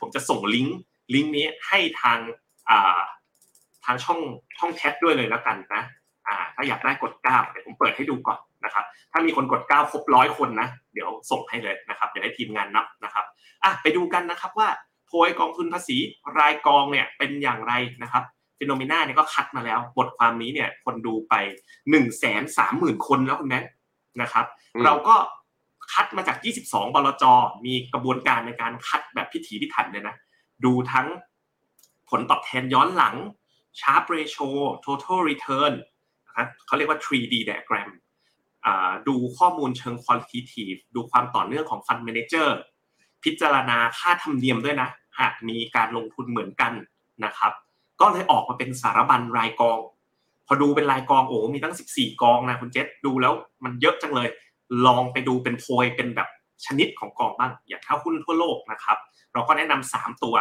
[0.00, 0.78] ผมจะส่งลิงก์
[1.14, 2.18] ลิงก์นี้ให้ทาง
[3.84, 4.20] ทางช่อง
[4.58, 5.82] ช่องแชทด้วยเลยแล้วกันนะ
[6.54, 13.24] ถ้าอยากได้กด9เดี๋ยวผมเปิดให้ดูก่อนนะครับ ถ้ามีคนกด9ครบร้อยคนนะ เดี๋ยวส่งให้เลยนะครับ เดี๋ยวให้ทีมงานนับนะครับ
[13.64, 14.68] อะไปดูกันนะครับว่า
[15.06, 15.96] โพยกองทุนภาษี
[16.38, 18.24] รายกองเนี่ยเป็นอย่างไรนะครับ
[18.60, 21.34] ฟิโนเมนาเนี่ยก็คัดมาแล้ว บทความนี้เนี่ยคนดูไป
[21.64, 23.60] 1นึ่งแสนสามหมื่นคนแล้วคุณแม่
[24.22, 24.46] นะครับ
[24.84, 25.14] เราก็
[25.92, 26.36] คัดมาจาก
[26.66, 27.24] 22 บลจ
[27.66, 30.14] มีกระบวนการในการคัดแบบพิถีพิถันเลยนะ
[30.64, 31.06] ดูทั้ง
[32.08, 33.14] ผลตอบแทนย้อนหลัง
[33.80, 34.48] Sharp Ratio
[34.84, 35.72] Total Return
[36.26, 37.90] นะครับเขาเรียกว่า 3D diagram
[39.08, 42.48] ดูข้อมูลเชิง qualitative ดูความต่อเนื่องของ Fund Manager
[43.24, 44.88] พิจารณาค่าธรรมเนียมด้วยนะ
[45.20, 46.72] หากมีการลงทุนเหมือนกัน
[47.24, 47.52] นะครับ
[48.00, 49.78] ก็เลยออกมาเป็นสารบัญรายกอง
[50.46, 53.32] พอดูเป็นรายกองโอ้มีตั้ง 14 กองนะคุณเจษดูแล้ว
[53.64, 54.28] มันเยอะจังเลย
[54.86, 56.28] ลองไปดูเป็นโพยเป็นแบบ
[56.66, 58.98] ชนิดของกองบ้าง อย่างถ้าหุ้นทั่วโลกนะครับ
[59.32, 60.34] เราก็แนะนำ3ตัว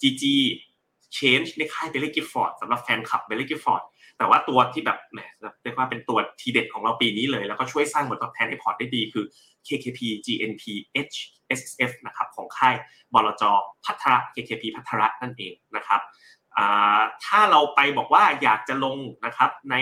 [0.00, 0.24] GG
[1.16, 3.82] Change ในค่ายเบลลี่กิฟฟอร์ดสำหรับแฟนคลับเบลลี่กิฟฟอร์ด
[4.18, 5.18] แต่ว่าตัวที่แบบแหม
[5.62, 9.24] เรียกว่าเป็นตัวทีเด็ดของเราปีนี้เลย แล้วก็ช่วยสร้างผลตอบแทนให้พอร์ตได้ดีคือ
[9.66, 10.64] KKP GNP
[11.12, 11.16] H
[11.58, 12.74] SSF นะครับของค่าย
[13.14, 13.42] บลจ
[13.84, 16.00] พัทระ KKP พัทระนั่นเองนะครับ
[17.24, 19.76] ถ้าเราไปบอกว่าอยากจะลงนะครับใน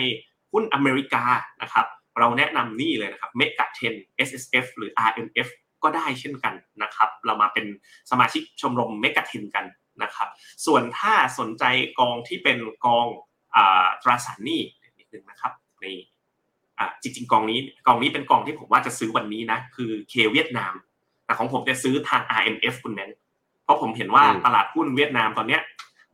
[0.53, 1.25] หุ้นอเมริกา
[1.63, 1.87] นะครับ
[2.19, 3.65] เราแนะนำนี่เลยนะครับ Mega
[3.95, 5.49] 10 SSF หรือ RMF
[5.83, 7.67] ก็ได้เช่นกันนะครับ เรามาเป็น
[8.11, 9.67] สมาชิกชมรม Mega 10กัน
[10.03, 10.29] นะครับ
[10.67, 11.65] ส่วนถ้าสนใจ
[11.99, 13.07] กองที่เป็นกอง
[14.03, 14.61] ตราสารหนี้
[14.99, 15.53] นิดนึงนะครับ
[15.85, 15.99] นี่
[17.03, 20.75] จริงๆกองนี้กองนี้เป็นกองที่ผมว่าจะซื้อวันนี้นะคือเคเวียดนาม
[21.25, 23.11] แต่ของผมจะซื้อทาง RMF คุณแมน
[23.65, 25.63] เพราะผมเห็นว่าตลาดหุ้นเวียดนามตอนเนี้ย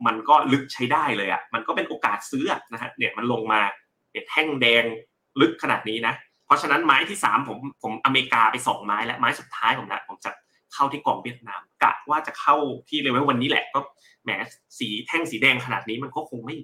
[0.05, 3.61] มันก็ลึกใช้ได้เลยอะมันก็เป็นโอกาสซื้อนะฮะเนี่ยมันลงมา
[4.11, 4.83] เนี่ยแท่งแดง
[5.41, 6.13] ลึกขนาดนี้นะ
[6.45, 10.31] เพราะฉะนั้นไม้ที่สามผมผมอเมริกาไปสองไม้แล้วไม้สุดท้ายผมนะผมจะ
[10.73, 12.55] เข้าที่กองเวียดนามกะว่าจะเข้า
[12.89, 13.79] ที่เลเวลวันนี้แหละ ก็
[14.23, 14.29] แหม
[14.79, 16.55] สีแท่งสีแดงขนาดนี้มันก็คงไม่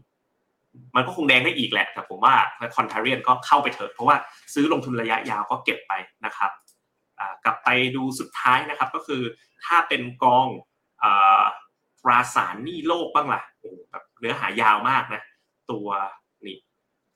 [0.96, 2.36] มันก็คงแดงได้อีกแหละ แต่ผมว่า
[2.76, 4.16] คอนเทเรียนก็เข้าไปเถอะเพราะว่า
[4.54, 5.94] ซื้อลงทุนระยะยาวก็เก็บไป
[6.26, 6.52] นะครับ
[7.46, 9.22] กลับไปดูสุดท้ายนะครับก็คือ
[9.66, 10.48] ถ้าเป็นกอง
[12.06, 15.22] ตราสารหนี้โลกบ้างล่ะโอ้แบบเนื้อหายาวมากนะ
[15.72, 15.88] ตัว
[16.46, 16.58] นี่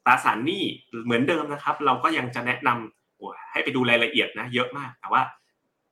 [0.06, 0.64] ตราสารหนี้
[1.06, 5.22] เหมือนเดิมนะครับ เราก็ยังจะแนะนำให้ไปดูรายละเอียดนะ เยอะมาก แต่ว่า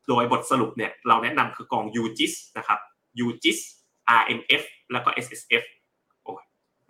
[0.07, 2.79] โดยบทสรุปเนี่ยเราแนะนำคือกอง UGIS นะครับ
[3.25, 3.59] UGIS
[4.19, 5.63] RMF แล้วก็ SSF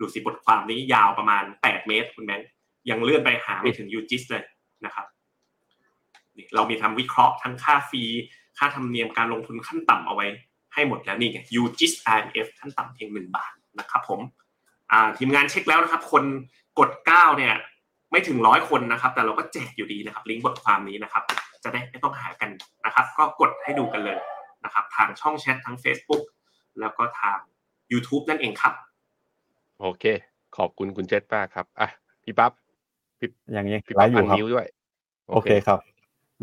[0.02, 2.42] ูสิบทความนี้ยาวประมาณ 8 เมตรคุณแมน
[2.90, 4.44] ยังเลื่อนไปหาไม่ถึงยูจิสเลย
[4.84, 5.06] นะครับ
[6.54, 8.02] เรามีทำวิเคราะห์ทั้งค่าฟรี
[8.58, 10.26] ค่าธรรมเนียมการลงทุนขั้นต่ำเอาไว้
[10.74, 14.20] ให้หมดแล้วนี่ไง UGIS IMF ขั้นต่ำเพียงหนึ่งบาทนะครับผม
[15.18, 16.24] ทีมงานเช็คแล้วนะครับ คน
[16.78, 17.54] กด 9 เนี่ย
[18.10, 21.22] ไม่ถึงร้อยคนนะครับ แต่เราก็แจกอยู่ดีนะครับ ลิงก์บทความนี้นะครับ
[21.64, 22.50] จะได้ไม่ต้องหากัน
[22.86, 24.18] นะครับ ก็กดให้ดูกันเลย
[24.64, 26.22] นะครับ ทางช่องแชททั้ง Facebook
[26.80, 27.38] แล้วก็ทาง
[27.92, 28.74] YouTube นั่นเองครับ
[29.80, 30.04] โอเค
[30.56, 31.88] ขอบคุณคุณเจษมากครับอะ
[32.22, 32.52] พี่ปั๊บ
[33.18, 34.66] พี่ยังยังพี่ไลปั๊บฟ์ออัยู่นครับนิ้วด้วย
[35.30, 35.78] โอเคครับ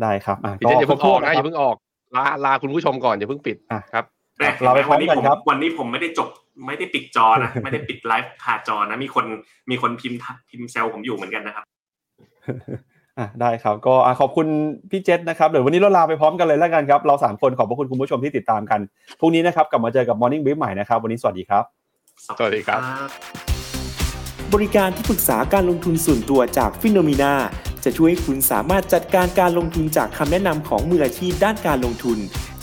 [0.02, 1.76] ได้ครับอะพี่เจษอย่าเพิ่งออกนะคอรบถ้วย่าเพิ่งออก
[2.16, 4.15] ลาลาคุณผู้ชมก่อนอย่าเพิ่งปิดอะครับแม่
[4.64, 6.28] เราไปพร้อมกันวันนี้ครับวันนี้ผมไม่ได้จบ
[6.66, 9.26] ไม่ได้ปิดจอนะไม่ได้ปิดไลฟ์ผ่าจอนะมีคน
[9.70, 10.18] มีคนพิมพ์
[10.50, 11.64] พิมพ์แซวผมอยู่เหมือนกันนะครับ
[13.18, 14.46] อะได้ครับก็อะขอบคุณ
[14.90, 18.80] พี่เจษนะครับเดี๋ยววันนี้เราลาไปพร้อมกันเลยแล้วกันครับเราสามคนขอบพระคุณคุณผู้ชมที่ติดตามกัน
[19.20, 21.64] พรุ่งนี้นะครับกลับมาเจอกับ Morning Brief ใหม่นะครับวันนี้สวัสดีครับ
[22.38, 22.80] สวัสดีครับ
[24.54, 27.34] บริการที่ปรึกษาการลงทุนส่วนตัวจากฟิโนมีนา
[27.84, 32.18] จะช่วยให้คุณสามารถจัดการการลงทุนจากคำแนะนำของมืออาชีพด้านการลงทุน